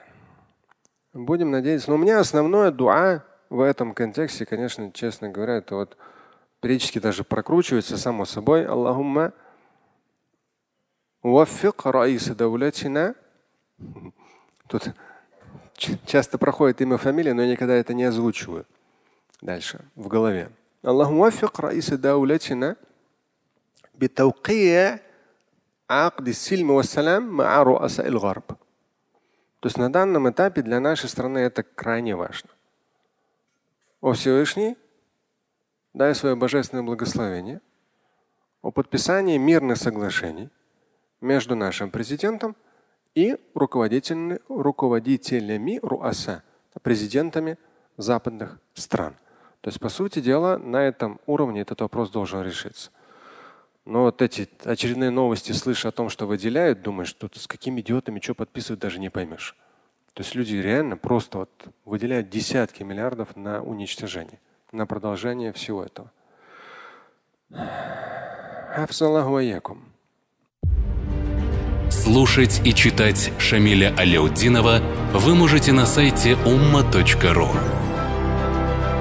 Будем 1.14 1.52
надеяться. 1.52 1.90
Но 1.90 1.96
у 1.96 2.00
меня 2.00 2.20
основное 2.20 2.72
дуа 2.72 3.24
в 3.50 3.62
этом 3.62 3.94
контексте, 3.94 4.46
конечно, 4.46 4.92
честно 4.92 5.30
говоря, 5.30 5.56
это 5.56 5.76
вот 5.76 5.98
периодически 6.60 7.00
даже 7.00 7.24
прокручивается 7.24 7.98
само 7.98 8.26
собой. 8.26 8.66
Аллахумма 8.66 9.34
ваффик 11.24 11.86
раиса 11.86 12.36
даулятина. 12.36 13.16
Тут 14.68 14.94
часто 16.06 16.38
проходит 16.38 16.82
имя, 16.82 16.98
фамилия, 16.98 17.34
но 17.34 17.44
я 17.44 17.52
никогда 17.52 17.76
это 17.76 17.94
не 17.94 18.04
озвучиваю. 18.04 18.66
Дальше, 19.42 19.86
в 19.96 20.08
голове. 20.08 20.50
Аллахумма 20.84 21.26
ваффик 21.26 21.58
раиса 21.60 21.98
даулятина 21.98 22.76
битаукия 23.94 25.02
عقد 25.90 26.28
السلم 26.28 26.72
والسلام 26.72 27.38
مع 27.38 27.64
رؤساء 27.64 28.08
الغرب. 28.08 28.44
то 29.63 29.69
есть 29.69 29.79
на 29.79 29.93
данном 29.93 30.29
этапе 30.29 30.61
для 30.61 30.81
нашей 30.81 31.09
страны 31.09 31.39
это 31.39 31.63
крайне 31.63 32.17
важно. 32.17 32.51
О 34.01 34.13
Всевышний, 34.13 34.77
дай 35.95 36.17
свое 36.17 36.35
божественное 36.35 36.83
благословение 36.83 37.61
о 38.61 38.73
подписании 38.73 39.39
мирных 39.39 39.79
соглашений 39.79 40.51
между 41.21 41.55
нашим 41.55 41.93
президентом 41.93 42.57
и 43.15 43.39
руководителями, 43.55 44.41
руководителями 44.49 45.79
РУАСА, 45.81 46.43
президентами 46.83 47.57
западных 47.97 48.59
стран. 48.75 49.15
То 49.61 49.69
есть, 49.69 49.79
по 49.79 49.91
сути 49.91 50.19
дела, 50.19 50.59
на 50.59 50.79
этом 50.79 51.21
уровне 51.27 51.61
этот 51.61 51.83
вопрос 51.83 52.11
должен 52.11 52.43
решиться. 52.43 52.91
Но 53.85 54.03
вот 54.03 54.23
эти 54.23 54.49
очередные 54.65 55.11
новости, 55.11 55.53
слыша 55.53 55.89
о 55.89 55.93
том, 55.93 56.09
что 56.09 56.27
выделяют, 56.27 56.83
думаешь, 56.83 57.13
тут 57.13 57.37
с 57.37 57.47
какими 57.47 57.81
идиотами 57.81 58.21
что 58.21 58.35
подписывают, 58.35 58.81
даже 58.81 59.01
не 59.01 59.11
поймешь. 59.11 59.57
То 60.15 60.23
есть 60.23 60.35
люди 60.35 60.55
реально 60.57 60.97
просто 60.97 61.39
вот 61.39 61.51
выделяют 61.85 62.29
десятки 62.29 62.83
миллиардов 62.83 63.35
на 63.35 63.63
уничтожение, 63.63 64.39
на 64.71 64.87
продолжение 64.87 65.53
всего 65.53 65.83
этого. 65.83 66.13
Слушать 71.91 72.61
и 72.65 72.73
читать 72.73 73.33
Шамиля 73.39 73.95
Аляутдинова 73.99 74.81
вы 75.13 75.35
можете 75.35 75.73
на 75.73 75.87
сайте 75.87 76.33
umma.ru. 76.33 77.49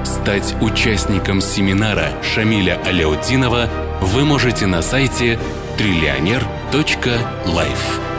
Стать 0.04 0.54
участником 0.60 1.40
семинара 1.40 2.10
Шамиля 2.22 2.80
Аляутдинова 2.84 3.91
вы 4.02 4.24
можете 4.24 4.66
на 4.66 4.82
сайте 4.82 5.38
триллионер.life. 5.78 8.11